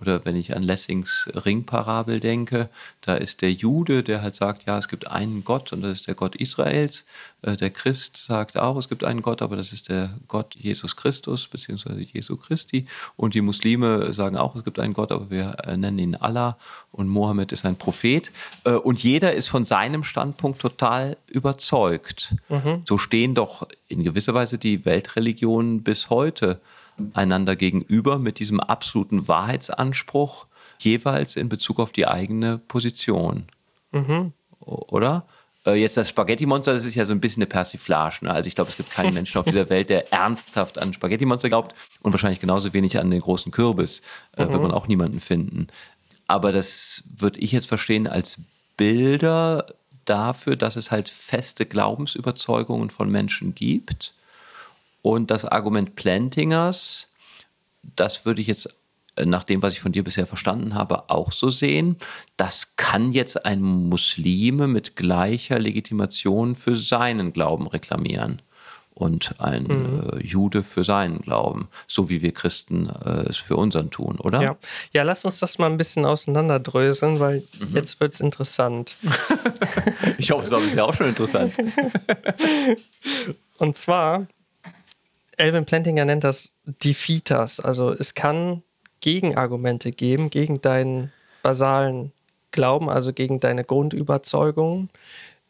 [0.00, 2.68] Oder wenn ich an Lessings Ringparabel denke,
[3.00, 6.06] da ist der Jude, der halt sagt, ja, es gibt einen Gott und das ist
[6.06, 7.04] der Gott Israels.
[7.42, 10.94] Äh, Der Christ sagt auch, es gibt einen Gott, aber das ist der Gott Jesus
[10.96, 12.86] Christus beziehungsweise Jesu Christi.
[13.16, 16.56] Und die Muslime sagen auch, es gibt einen Gott, aber wir äh, nennen ihn Allah
[16.92, 18.30] und Mohammed ist ein Prophet.
[18.64, 22.34] Äh, Und jeder ist von seinem Standpunkt total überzeugt.
[22.84, 26.60] So stehen doch in gewisser Weise die Weltreligionen bis heute
[27.14, 30.46] einander gegenüber mit diesem absoluten Wahrheitsanspruch,
[30.78, 33.44] jeweils in Bezug auf die eigene Position.
[33.92, 35.26] O- Oder?
[35.66, 38.18] Äh, Jetzt das Spaghetti-Monster, das ist ja so ein bisschen eine Persiflage.
[38.22, 38.32] Ne?
[38.32, 41.74] Also ich glaube, es gibt keinen Menschen auf dieser Welt, der ernsthaft an Spaghetti-Monster glaubt
[42.02, 44.02] und wahrscheinlich genauso wenig an den großen Kürbis.
[44.36, 45.66] Äh, Wird man auch niemanden finden.
[46.26, 48.38] Aber das würde ich jetzt verstehen als
[48.76, 49.66] Bilder
[50.04, 54.14] dafür, dass es halt feste Glaubensüberzeugungen von Menschen gibt.
[55.08, 57.14] Und das Argument Plantingers,
[57.96, 58.68] das würde ich jetzt
[59.16, 61.96] äh, nach dem, was ich von dir bisher verstanden habe, auch so sehen.
[62.36, 68.42] Das kann jetzt ein Muslime mit gleicher Legitimation für seinen Glauben reklamieren
[68.92, 69.70] und ein
[70.12, 74.42] äh, Jude für seinen Glauben, so wie wir Christen äh, es für unseren tun, oder?
[74.42, 74.56] Ja.
[74.92, 78.96] ja, lass uns das mal ein bisschen auseinanderdröseln, weil jetzt wird es interessant.
[80.18, 81.54] Ich hoffe, es war bisher auch schon interessant.
[83.58, 84.26] Und zwar,
[85.38, 87.60] Elvin Plantinger nennt das Defeaters.
[87.60, 88.62] Also es kann
[89.00, 91.12] Gegenargumente geben gegen deinen
[91.42, 92.12] basalen
[92.50, 94.90] Glauben, also gegen deine Grundüberzeugungen,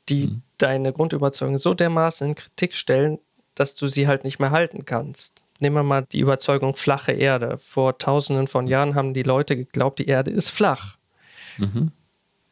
[0.08, 3.18] die deine Grundüberzeugungen so dermaßen in Kritik stellen,
[3.54, 5.40] dass du sie halt nicht mehr halten kannst.
[5.60, 7.58] Nehmen wir mal die Überzeugung flache Erde.
[7.58, 10.96] Vor tausenden von Jahren haben die Leute geglaubt, die Erde ist flach.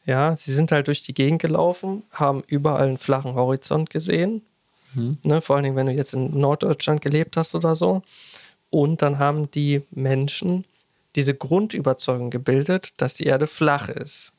[0.07, 4.43] Ja, sie sind halt durch die Gegend gelaufen, haben überall einen flachen Horizont gesehen.
[5.23, 8.03] Ne, vor allen Dingen, wenn du jetzt in Norddeutschland gelebt hast oder so.
[8.71, 10.65] Und dann haben die Menschen
[11.15, 14.35] diese Grundüberzeugung gebildet, dass die Erde flach ist.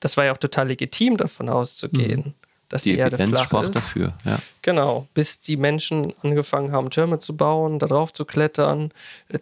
[0.00, 2.34] Das war ja auch total legitim, davon auszugehen,
[2.68, 3.74] dass die, Die Erde Evidenz flach sprach ist.
[3.74, 4.38] dafür, ja.
[4.62, 8.92] Genau, bis die Menschen angefangen haben, Türme zu bauen, da drauf zu klettern,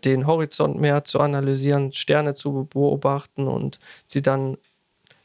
[0.04, 4.56] den Horizont mehr zu analysieren, Sterne zu beobachten und sie dann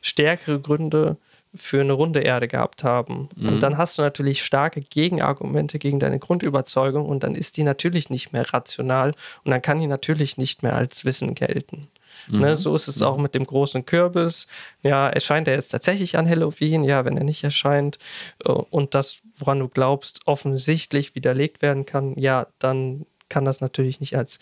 [0.01, 1.17] stärkere Gründe
[1.55, 3.29] für eine runde Erde gehabt haben.
[3.37, 8.09] Und dann hast du natürlich starke Gegenargumente gegen deine Grundüberzeugung und dann ist die natürlich
[8.09, 11.87] nicht mehr rational und dann kann die natürlich nicht mehr als Wissen gelten.
[12.27, 14.47] Ne, so ist es auch mit dem großen Kürbis.
[14.81, 16.83] Ja, erscheint er jetzt tatsächlich an Halloween?
[16.83, 17.99] Ja, wenn er nicht erscheint
[18.43, 23.99] äh, und das, woran du glaubst, offensichtlich widerlegt werden kann, ja, dann kann das natürlich
[23.99, 24.39] nicht als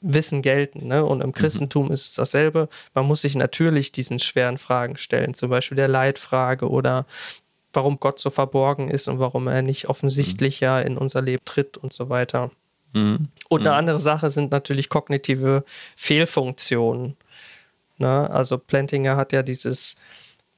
[0.00, 0.88] Wissen gelten.
[0.88, 1.04] Ne?
[1.04, 2.68] Und im Christentum ist es dasselbe.
[2.94, 7.06] Man muss sich natürlich diesen schweren Fragen stellen, zum Beispiel der Leitfrage oder
[7.72, 11.92] warum Gott so verborgen ist und warum er nicht offensichtlicher in unser Leben tritt und
[11.92, 12.50] so weiter.
[13.48, 15.64] Und eine andere Sache sind natürlich kognitive
[15.96, 17.16] Fehlfunktionen.
[17.98, 18.30] Ne?
[18.30, 19.96] Also Plantinger hat ja dieses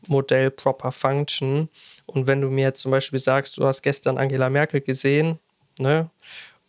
[0.07, 1.69] Modell Proper Function.
[2.07, 5.41] Und wenn du mir jetzt zum Beispiel sagst, du hast gestern Angela Merkel gesehen,
[5.79, 6.11] Ne?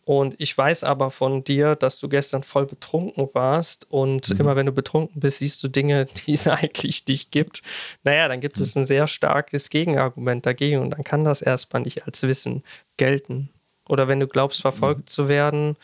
[0.09, 4.39] Und ich weiß aber von dir, dass du gestern voll betrunken warst und mhm.
[4.39, 7.61] immer wenn du betrunken bist, siehst du Dinge, die es eigentlich nicht gibt.
[8.03, 8.63] Naja, dann gibt mhm.
[8.63, 12.63] es ein sehr starkes Gegenargument dagegen und dann kann das erstmal nicht als Wissen
[12.97, 13.49] gelten.
[13.87, 15.05] Oder wenn du glaubst, verfolgt mhm.
[15.05, 15.77] zu werden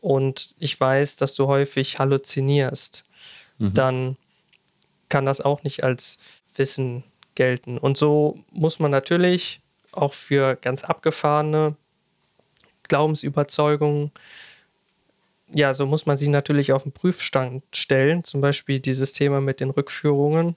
[0.00, 3.04] und ich weiß, dass du häufig halluzinierst,
[3.58, 3.72] mhm.
[3.72, 4.16] dann
[5.08, 6.18] kann das auch nicht als
[6.56, 7.04] Wissen
[7.36, 7.78] gelten.
[7.78, 9.60] Und so muss man natürlich
[9.92, 11.76] auch für ganz abgefahrene
[12.88, 14.12] Glaubensüberzeugungen,
[15.52, 18.24] ja, so muss man sie natürlich auf den Prüfstand stellen.
[18.24, 20.56] Zum Beispiel dieses Thema mit den Rückführungen.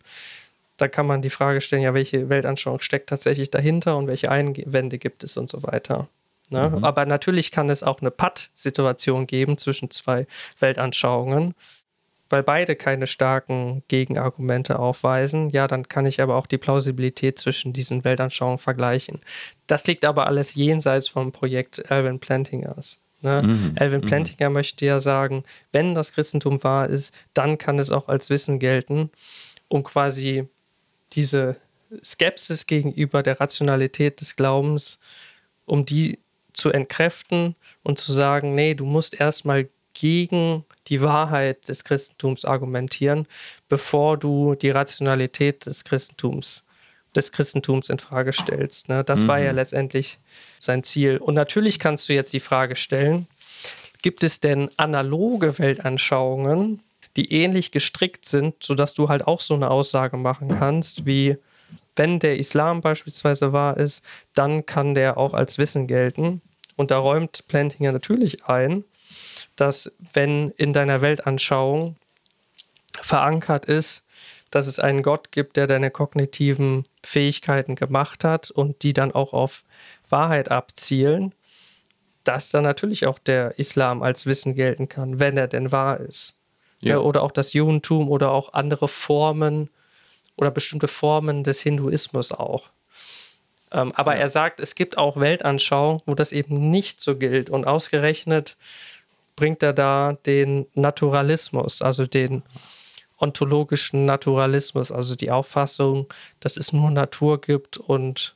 [0.78, 4.98] Da kann man die Frage stellen, ja, welche Weltanschauung steckt tatsächlich dahinter und welche Einwände
[4.98, 6.08] gibt es und so weiter.
[6.50, 6.70] Ne?
[6.70, 6.84] Mhm.
[6.84, 10.26] Aber natürlich kann es auch eine Patt-Situation geben zwischen zwei
[10.60, 11.56] Weltanschauungen,
[12.30, 15.50] weil beide keine starken Gegenargumente aufweisen.
[15.50, 19.22] Ja, dann kann ich aber auch die Plausibilität zwischen diesen Weltanschauungen vergleichen.
[19.68, 23.02] Das liegt aber alles jenseits vom Projekt Alvin Plantingers.
[23.22, 23.44] Ne?
[23.44, 23.76] Mhm.
[23.80, 24.06] Alvin mhm.
[24.06, 24.54] Plantinger mhm.
[24.54, 29.10] möchte ja sagen, wenn das Christentum wahr ist, dann kann es auch als Wissen gelten,
[29.68, 30.48] um quasi
[31.14, 31.58] diese
[32.04, 35.00] Skepsis gegenüber der Rationalität des Glaubens,
[35.66, 36.20] um die
[36.54, 39.70] zu entkräften und zu sagen, nee, du musst erstmal
[40.00, 43.28] gegen die Wahrheit des Christentums argumentieren,
[43.68, 46.64] bevor du die Rationalität des Christentums
[47.16, 48.90] des Christentums in Frage stellst.
[48.90, 49.04] Ne?
[49.04, 49.28] Das mhm.
[49.28, 49.56] war ja mhm.
[49.56, 50.20] letztendlich
[50.60, 51.18] sein Ziel.
[51.18, 53.28] Und natürlich kannst du jetzt die Frage stellen,
[54.04, 56.82] gibt es denn analoge Weltanschauungen,
[57.16, 61.38] die ähnlich gestrickt sind, sodass du halt auch so eine Aussage machen kannst, wie
[61.96, 64.04] wenn der Islam beispielsweise wahr ist,
[64.36, 66.42] dann kann der auch als Wissen gelten.
[66.76, 68.84] Und da räumt Plantinger natürlich ein,
[69.58, 71.96] dass wenn in deiner Weltanschauung
[73.02, 74.04] verankert ist,
[74.52, 79.34] dass es einen Gott gibt, der deine kognitiven Fähigkeiten gemacht hat und die dann auch
[79.34, 79.64] auf
[80.10, 81.34] Wahrheit abzielen,
[82.24, 86.38] dass dann natürlich auch der Islam als Wissen gelten kann, wenn er denn wahr ist.
[86.80, 86.96] Ja.
[86.96, 89.70] Ja, oder auch das Judentum oder auch andere Formen
[90.36, 92.70] oder bestimmte Formen des Hinduismus auch.
[93.72, 94.22] Ähm, aber ja.
[94.22, 97.50] er sagt, es gibt auch Weltanschauungen, wo das eben nicht so gilt.
[97.50, 98.56] Und ausgerechnet
[99.38, 102.44] bringt er da den Naturalismus, also den
[103.18, 106.08] ontologischen Naturalismus, also die Auffassung,
[106.42, 108.36] dass es nur Natur gibt und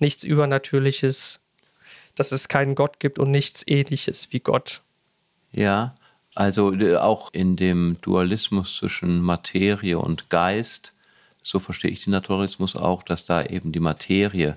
[0.00, 1.40] nichts Übernatürliches,
[2.16, 4.82] dass es keinen Gott gibt und nichts Ähnliches wie Gott.
[5.52, 5.94] Ja,
[6.34, 10.94] also äh, auch in dem Dualismus zwischen Materie und Geist,
[11.42, 14.56] so verstehe ich den Naturalismus auch, dass da eben die Materie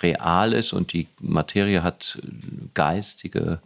[0.00, 2.18] real ist und die Materie hat
[2.72, 3.60] geistige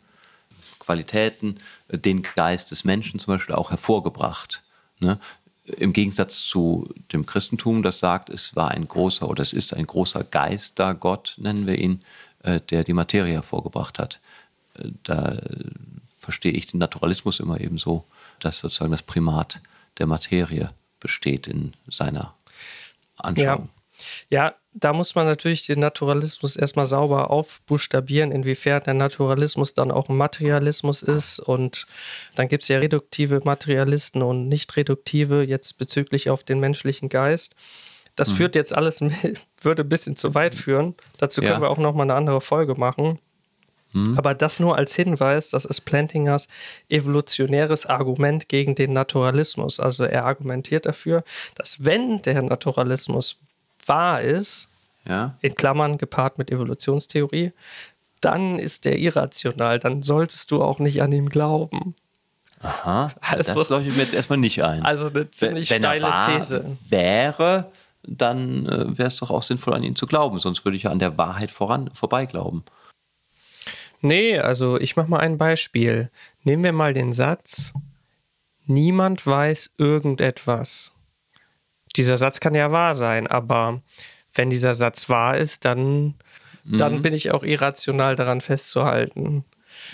[0.85, 1.57] Qualitäten,
[1.89, 4.62] den Geist des Menschen zum Beispiel auch hervorgebracht.
[5.01, 5.18] Ne?
[5.64, 9.87] Im Gegensatz zu dem Christentum, das sagt, es war ein großer oder es ist ein
[9.87, 12.03] großer Geist da, Gott nennen wir ihn,
[12.43, 14.20] äh, der die Materie hervorgebracht hat.
[14.74, 15.41] Äh, da
[16.18, 18.05] verstehe ich den Naturalismus immer eben so,
[18.41, 19.61] dass sozusagen das Primat
[19.99, 20.70] der Materie
[21.01, 22.35] besteht in seiner
[23.16, 23.68] Anschauung.
[24.28, 29.93] Ja, ja da muss man natürlich den Naturalismus erstmal sauber aufbuchstabieren, inwiefern der Naturalismus dann
[29.93, 31.39] auch ein Materialismus ist.
[31.39, 31.87] Und
[32.35, 37.55] dann gibt es ja reduktive Materialisten und nicht reduktive, jetzt bezüglich auf den menschlichen Geist.
[38.16, 38.35] Das mhm.
[38.35, 39.01] führt jetzt alles,
[39.62, 40.95] würde ein bisschen zu weit führen.
[41.18, 41.61] Dazu können ja.
[41.61, 43.20] wir auch nochmal eine andere Folge machen.
[43.93, 44.18] Mhm.
[44.18, 46.49] Aber das nur als Hinweis, das ist Plantingers
[46.89, 49.79] evolutionäres Argument gegen den Naturalismus.
[49.79, 51.22] Also er argumentiert dafür,
[51.55, 53.39] dass wenn der Naturalismus
[53.89, 54.68] wahr ist,
[55.07, 55.37] ja.
[55.41, 57.53] in Klammern gepaart mit Evolutionstheorie,
[58.20, 59.78] dann ist der irrational.
[59.78, 61.95] Dann solltest du auch nicht an ihm glauben.
[62.61, 64.82] Aha, also, das leuchtet mir jetzt erstmal nicht ein.
[64.82, 66.78] Also eine ziemlich Wenn steile These.
[66.89, 67.70] Wäre,
[68.03, 70.39] dann äh, wäre es doch auch sinnvoll, an ihn zu glauben.
[70.39, 72.64] Sonst würde ich ja an der Wahrheit voran, vorbei glauben.
[74.01, 76.11] Nee, also ich mache mal ein Beispiel.
[76.43, 77.74] Nehmen wir mal den Satz,
[78.66, 80.93] niemand weiß irgendetwas
[81.97, 83.82] dieser Satz kann ja wahr sein, aber
[84.34, 86.14] wenn dieser Satz wahr ist, dann,
[86.64, 86.78] mhm.
[86.78, 89.45] dann bin ich auch irrational daran festzuhalten.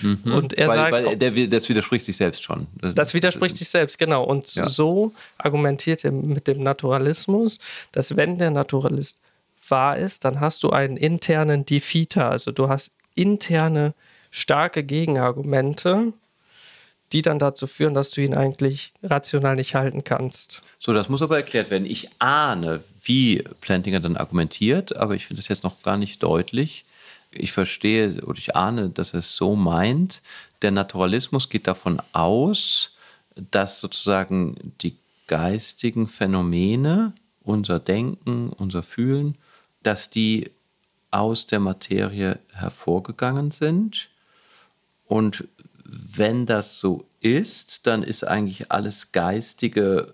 [0.03, 0.33] Mhm.
[0.33, 0.93] Und er weil, sagt.
[0.93, 2.67] Weil der, das widerspricht sich selbst schon.
[2.81, 4.25] Das, widerspricht sich selbst, genau.
[4.25, 4.67] Und ja.
[4.67, 7.59] so argumentiert er mit dem Naturalismus,
[7.93, 9.21] dass wenn der Naturalist
[9.69, 12.31] wahr ist, dann hast du einen internen Defeater.
[12.31, 13.95] Also du hast interne
[14.31, 16.13] starke Gegenargumente,
[17.13, 20.63] die dann dazu führen, dass du ihn eigentlich rational nicht halten kannst.
[20.79, 21.87] So, das muss aber erklärt werden.
[21.87, 26.85] Ich ahne, wie Plantinger dann argumentiert, aber ich finde es jetzt noch gar nicht deutlich.
[27.33, 30.23] Ich verstehe oder ich ahne, dass er es so meint.
[30.63, 32.97] Der Naturalismus geht davon aus,
[33.51, 34.97] dass sozusagen die
[35.27, 39.37] geistigen Phänomene, unser Denken, unser Fühlen,
[39.83, 40.51] dass die
[41.11, 44.11] aus der Materie hervorgegangen sind
[45.11, 45.49] Und
[45.91, 50.13] wenn das so ist, dann ist eigentlich alles Geistige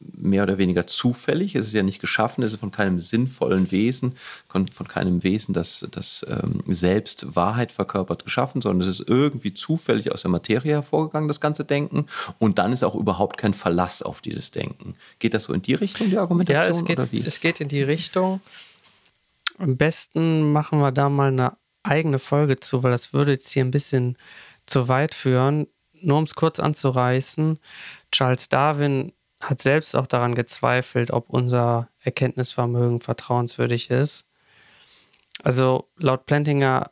[0.00, 1.56] mehr oder weniger zufällig.
[1.56, 4.14] Es ist ja nicht geschaffen, es ist von keinem sinnvollen Wesen,
[4.46, 10.12] von, keinem Wesen, das, das ähm, selbst Wahrheit verkörpert, geschaffen, sondern es ist irgendwie zufällig
[10.12, 12.06] aus der Materie hervorgegangen, das ganze Denken.
[12.38, 14.94] Und dann ist auch überhaupt kein Verlass auf dieses Denken.
[15.18, 16.72] Geht das so in die Richtung, die Argumentation?
[16.72, 17.24] Ja, es geht, oder wie?
[17.24, 18.40] es geht in die Richtung.
[19.58, 23.64] Am besten machen wir da mal eine eigene Folge zu, weil das würde jetzt hier
[23.64, 24.16] ein bisschen
[24.68, 25.66] zu weit führen.
[26.00, 27.58] Nur um es kurz anzureißen,
[28.12, 29.12] Charles Darwin
[29.42, 34.28] hat selbst auch daran gezweifelt, ob unser Erkenntnisvermögen vertrauenswürdig ist.
[35.42, 36.90] Also laut Plantinger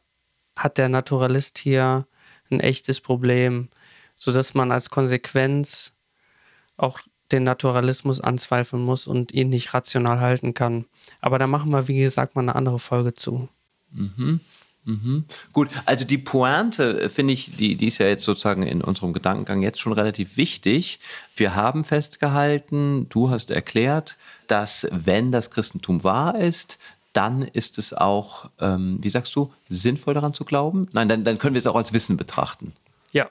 [0.57, 2.07] hat der Naturalist hier
[2.51, 3.69] ein echtes Problem,
[4.17, 5.97] sodass man als Konsequenz
[6.77, 7.01] auch
[7.33, 10.87] den Naturalismus anzweifeln muss und ihn nicht rational halten kann.
[11.21, 13.49] Aber da machen wir, wie gesagt, mal eine andere Folge zu.
[13.91, 14.41] Mhm.
[14.87, 15.25] Mhm.
[15.53, 19.13] Gut, also die Pointe, äh, finde ich, die, die ist ja jetzt sozusagen in unserem
[19.13, 21.01] Gedankengang jetzt schon relativ wichtig.
[21.35, 24.17] Wir haben festgehalten, du hast erklärt,
[24.47, 26.79] dass wenn das Christentum wahr ist,
[27.13, 30.89] dann ist es auch, ähm, wie sagst du, sinnvoll daran zu glauben?
[30.93, 32.73] Nein, dann, dann können wir es auch als Wissen betrachten.
[33.13, 33.29] Ja.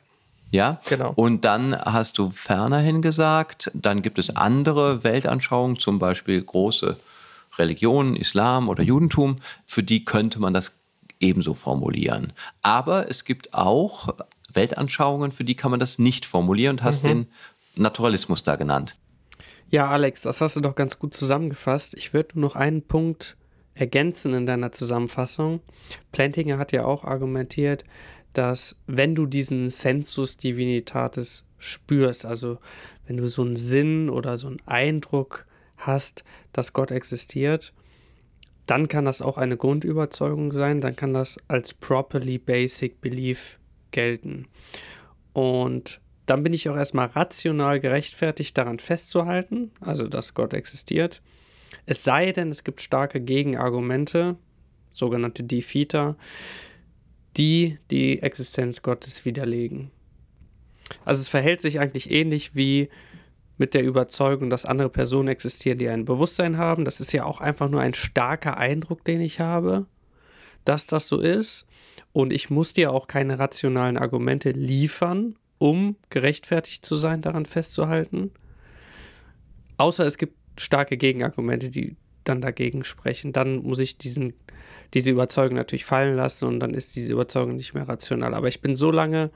[0.51, 1.13] Ja, genau.
[1.15, 6.97] Und dann hast du fernerhin gesagt, dann gibt es andere Weltanschauungen, zum Beispiel große
[7.57, 10.73] Religionen, Islam oder Judentum, für die könnte man das
[11.20, 12.34] ebenso formulieren.
[12.61, 14.16] Aber es gibt auch
[14.51, 17.07] Weltanschauungen, für die kann man das nicht formulieren und hast mhm.
[17.07, 17.28] den
[17.76, 18.95] Naturalismus da genannt.
[19.70, 21.95] Ja, Alex, das hast du doch ganz gut zusammengefasst.
[21.95, 23.36] Ich würde nur noch einen Punkt
[23.74, 25.59] ergänzen in deiner Zusammenfassung.
[26.11, 27.84] Plantinger hat ja auch argumentiert,
[28.34, 32.57] dass wenn du diesen Sensus Divinitatis spürst, also
[33.07, 35.45] wenn du so einen Sinn oder so einen Eindruck
[35.78, 37.74] hast, dass Gott existiert,
[38.66, 43.59] dann kann das auch eine Grundüberzeugung sein, dann kann das als properly basic belief
[43.91, 44.47] gelten.
[45.34, 51.22] Und dann bin ich auch erstmal rational gerechtfertigt daran festzuhalten, also dass Gott existiert.
[51.86, 54.38] Es sei denn, es gibt starke Gegenargumente,
[54.91, 56.16] sogenannte Defeater,
[57.38, 59.91] die die Existenz Gottes widerlegen.
[61.03, 62.89] Also es verhält sich eigentlich ähnlich wie
[63.57, 66.85] mit der Überzeugung, dass andere Personen existieren, die ein Bewusstsein haben.
[66.85, 69.85] Das ist ja auch einfach nur ein starker Eindruck, den ich habe,
[70.65, 71.67] dass das so ist.
[72.11, 78.31] Und ich muss dir auch keine rationalen Argumente liefern, um gerechtfertigt zu sein, daran festzuhalten.
[79.77, 83.31] Außer es gibt starke Gegenargumente, die dann dagegen sprechen.
[83.33, 84.33] Dann muss ich diesen,
[84.93, 88.33] diese Überzeugung natürlich fallen lassen und dann ist diese Überzeugung nicht mehr rational.
[88.33, 89.31] Aber ich bin so lange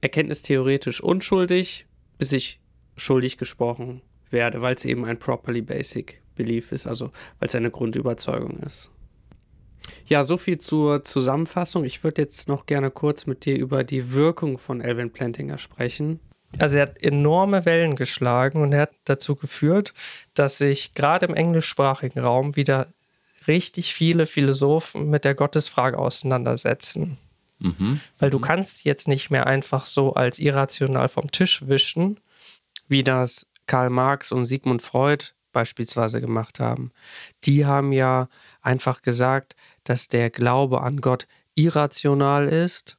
[0.00, 1.86] erkenntnistheoretisch unschuldig,
[2.18, 2.59] bis ich
[3.00, 7.06] schuldig gesprochen werde, weil es eben ein properly basic belief ist, also
[7.38, 8.90] weil es eine Grundüberzeugung ist.
[10.06, 11.84] Ja, so viel zur Zusammenfassung.
[11.84, 16.20] Ich würde jetzt noch gerne kurz mit dir über die Wirkung von Elvin Plantinger sprechen.
[16.58, 19.94] Also er hat enorme Wellen geschlagen und er hat dazu geführt,
[20.34, 22.88] dass sich gerade im englischsprachigen Raum wieder
[23.46, 27.18] richtig viele Philosophen mit der Gottesfrage auseinandersetzen.
[27.58, 28.00] Mhm.
[28.18, 28.42] Weil du mhm.
[28.42, 32.18] kannst jetzt nicht mehr einfach so als irrational vom Tisch wischen,
[32.90, 36.92] wie das Karl Marx und Sigmund Freud beispielsweise gemacht haben.
[37.44, 38.28] Die haben ja
[38.62, 42.98] einfach gesagt, dass der Glaube an Gott irrational ist,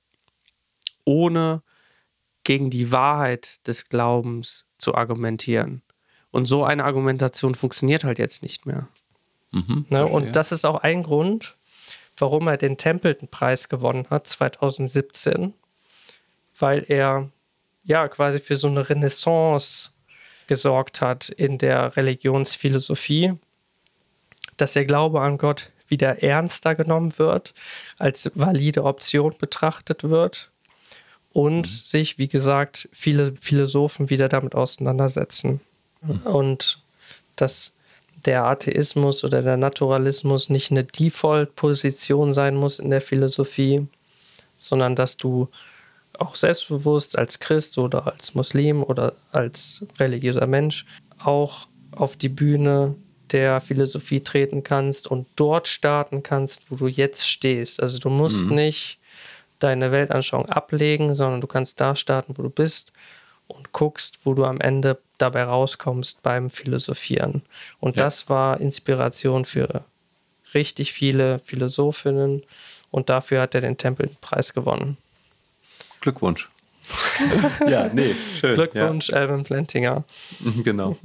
[1.05, 1.61] ohne
[2.43, 5.81] gegen die Wahrheit des Glaubens zu argumentieren.
[6.31, 8.87] Und so eine Argumentation funktioniert halt jetzt nicht mehr.
[9.51, 10.05] Mhm, ne?
[10.05, 11.57] okay, und das ist auch ein Grund,
[12.17, 15.53] warum er den Templeton-Preis gewonnen hat 2017,
[16.57, 17.29] weil er
[17.84, 19.91] ja quasi für so eine Renaissance
[20.47, 23.34] gesorgt hat in der Religionsphilosophie,
[24.57, 27.53] dass der Glaube an Gott wieder ernster genommen wird,
[27.99, 30.49] als valide Option betrachtet wird
[31.34, 31.75] und mhm.
[31.75, 35.61] sich, wie gesagt, viele Philosophen wieder damit auseinandersetzen.
[36.01, 36.21] Mhm.
[36.21, 36.79] Und
[37.36, 37.75] dass
[38.25, 43.88] der Atheismus oder der Naturalismus nicht eine Default-Position sein muss in der Philosophie,
[44.57, 45.49] sondern dass du
[46.20, 50.86] auch selbstbewusst als Christ oder als Muslim oder als religiöser Mensch
[51.20, 52.95] auch auf die Bühne
[53.32, 57.82] der Philosophie treten kannst und dort starten kannst, wo du jetzt stehst.
[57.82, 58.55] Also du musst mhm.
[58.55, 58.99] nicht
[59.59, 62.91] deine Weltanschauung ablegen, sondern du kannst da starten, wo du bist
[63.47, 67.43] und guckst, wo du am Ende dabei rauskommst beim Philosophieren.
[67.80, 68.03] Und ja.
[68.03, 69.84] das war Inspiration für
[70.53, 72.43] richtig viele Philosophinnen
[72.89, 74.97] und dafür hat er den Tempelpreis gewonnen.
[76.01, 76.49] Glückwunsch.
[77.67, 78.55] ja, nee, schön.
[78.55, 79.17] Glückwunsch, ja.
[79.17, 80.03] Alvin Plantinger.
[80.63, 80.97] Genau.